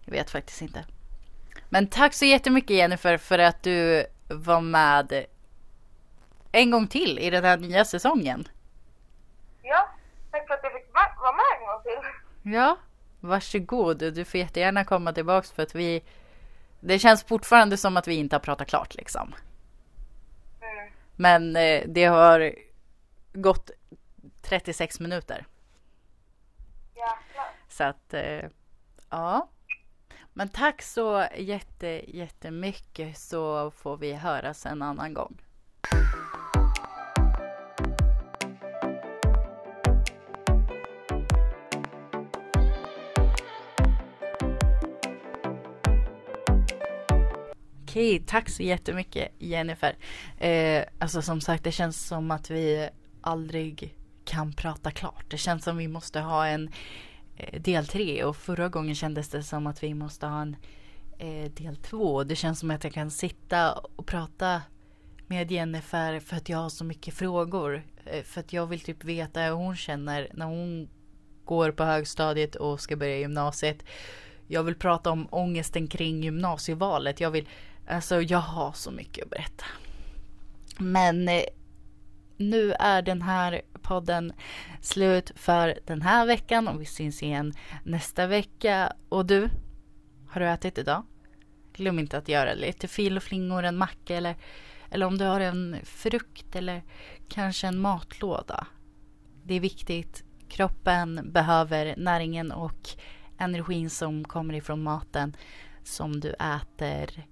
Jag 0.06 0.12
vet 0.12 0.30
faktiskt 0.30 0.62
inte. 0.62 0.86
Men 1.70 1.88
tack 1.88 2.14
så 2.14 2.26
jättemycket 2.26 2.78
Jennifer 2.78 3.18
för 3.18 3.40
att 3.40 3.64
du 3.64 4.06
var 4.28 4.62
med 4.62 5.26
en 6.52 6.72
gång 6.72 6.88
till 6.88 7.20
i 7.20 7.30
den 7.30 7.44
här 7.44 7.58
nya 7.58 7.86
säsongen. 7.86 8.48
För 10.62 10.68
att 10.68 10.74
jag 10.74 10.82
fick 10.82 10.94
va- 10.94 11.16
vara 11.22 11.32
med 11.32 11.44
en 11.60 11.66
gång 11.68 11.84
till. 11.84 12.52
Ja, 12.54 12.78
varsågod. 13.20 13.98
Du 14.14 14.26
får 14.26 14.40
jättegärna 14.40 14.86
komma 14.86 15.14
tillbaks 15.14 15.52
för 15.52 15.64
att 15.64 15.76
vi... 15.76 16.04
Det 16.80 17.00
känns 17.00 17.24
fortfarande 17.24 17.78
som 17.78 17.98
att 17.98 18.08
vi 18.08 18.16
inte 18.16 18.36
har 18.36 18.40
pratat 18.42 18.68
klart 18.68 18.96
liksom. 18.96 19.36
Mm. 20.62 20.92
Men 21.16 21.56
eh, 21.56 21.84
det 21.88 22.06
har 22.06 22.56
gått 23.34 23.72
36 24.42 25.00
minuter. 25.00 25.46
Jäklar. 26.96 27.46
Så 27.68 27.84
att, 27.84 28.14
eh, 28.14 28.46
ja. 29.10 29.50
Men 30.34 30.50
tack 30.50 30.82
så 30.82 31.28
jätte, 31.38 31.88
jättemycket 32.18 33.18
så 33.18 33.72
får 33.72 33.98
vi 33.98 34.14
höras 34.14 34.66
en 34.66 34.82
annan 34.82 35.14
gång. 35.14 35.42
Okej, 47.94 48.24
tack 48.28 48.50
så 48.50 48.64
jättemycket 48.64 49.32
Jennifer. 49.40 49.96
Eh, 50.38 50.84
alltså 51.00 51.22
som 51.22 51.42
sagt, 51.42 51.64
det 51.64 51.72
känns 51.72 52.08
som 52.08 52.32
att 52.32 52.50
vi 52.50 52.90
aldrig 53.22 53.96
kan 54.26 54.54
prata 54.54 54.92
klart. 54.92 55.26
Det 55.30 55.38
känns 55.38 55.64
som 55.64 55.78
vi 55.78 55.88
måste 55.88 56.20
ha 56.20 56.48
en 56.48 56.70
eh, 57.38 57.62
del 57.62 57.88
tre 57.88 58.24
och 58.24 58.36
förra 58.36 58.70
gången 58.70 58.96
kändes 58.96 59.30
det 59.30 59.44
som 59.44 59.68
att 59.68 59.84
vi 59.84 59.94
måste 59.94 60.28
ha 60.28 60.42
en 60.42 60.56
eh, 61.20 61.52
del 61.52 61.76
två. 61.76 62.24
Det 62.24 62.36
känns 62.36 62.60
som 62.60 62.72
att 62.72 62.84
jag 62.84 62.94
kan 62.94 63.12
sitta 63.12 63.72
och 63.74 64.06
prata 64.06 64.62
med 65.28 65.52
Jennifer 65.52 66.20
för 66.20 66.36
att 66.36 66.50
jag 66.50 66.58
har 66.58 66.70
så 66.70 66.84
mycket 66.84 67.14
frågor. 67.14 67.84
Eh, 68.06 68.24
för 68.24 68.40
att 68.40 68.54
jag 68.54 68.68
vill 68.68 68.80
typ 68.80 69.04
veta 69.04 69.42
hur 69.42 69.52
hon 69.52 69.76
känner 69.76 70.28
när 70.34 70.46
hon 70.46 70.90
går 71.46 71.72
på 71.72 71.84
högstadiet 71.84 72.56
och 72.56 72.80
ska 72.80 72.96
börja 72.96 73.18
gymnasiet. 73.18 73.84
Jag 74.48 74.64
vill 74.64 74.76
prata 74.76 75.12
om 75.12 75.28
ångesten 75.32 75.88
kring 75.88 76.24
gymnasievalet. 76.24 77.22
Jag 77.22 77.32
vill, 77.32 77.48
alltså 77.88 78.22
jag 78.22 78.40
har 78.40 78.72
så 78.72 78.92
mycket 78.92 79.24
att 79.24 79.30
berätta. 79.30 79.66
Men 80.80 81.28
eh, 81.28 81.44
nu 82.38 82.74
är 82.74 83.02
den 83.02 83.22
här 83.22 83.62
podden 83.82 84.34
slut 84.82 85.32
för 85.36 85.80
den 85.86 86.02
här 86.02 86.26
veckan 86.26 86.68
och 86.68 86.82
vi 86.82 86.86
syns 86.86 87.24
igen 87.24 87.54
nästa 87.84 88.28
vecka. 88.28 88.94
Och 89.10 89.26
du, 89.26 89.50
har 90.28 90.42
du 90.42 90.48
ätit 90.48 90.78
idag? 90.78 91.04
Glöm 91.74 92.00
inte 92.00 92.18
att 92.18 92.30
göra 92.30 92.54
lite 92.54 92.88
fil 92.88 93.18
och 93.18 93.24
flingor, 93.24 93.64
en 93.64 93.78
macka 93.78 94.16
eller, 94.16 94.36
eller 94.90 95.06
om 95.06 95.18
du 95.18 95.26
har 95.26 95.40
en 95.40 95.78
frukt 95.84 96.56
eller 96.56 96.84
kanske 97.30 97.68
en 97.68 97.80
matlåda. 97.80 98.68
Det 99.44 99.54
är 99.54 99.60
viktigt. 99.60 100.24
Kroppen 100.50 101.32
behöver 101.32 101.96
näringen 101.98 102.52
och 102.52 102.90
energin 103.38 103.90
som 103.90 104.24
kommer 104.24 104.54
ifrån 104.54 104.84
maten 104.84 105.36
som 105.84 106.20
du 106.20 106.30
äter. 106.30 107.26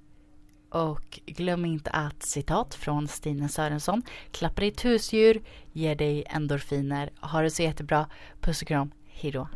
Och 0.72 1.20
glöm 1.26 1.66
inte 1.66 1.90
att 1.90 2.24
citat 2.24 2.76
från 2.76 3.08
Stine 3.08 3.50
Sörensson. 3.50 4.02
Klappa 4.32 4.62
ditt 4.62 4.86
husdjur, 4.86 5.42
ger 5.72 5.96
dig 5.96 6.24
endorfiner. 6.30 7.10
Ha 7.20 7.42
det 7.42 7.52
så 7.52 7.64
jättebra. 7.64 8.08
Puss 8.42 8.62
och 8.62 8.68
kram. 8.68 8.92
Hejdå. 9.08 9.48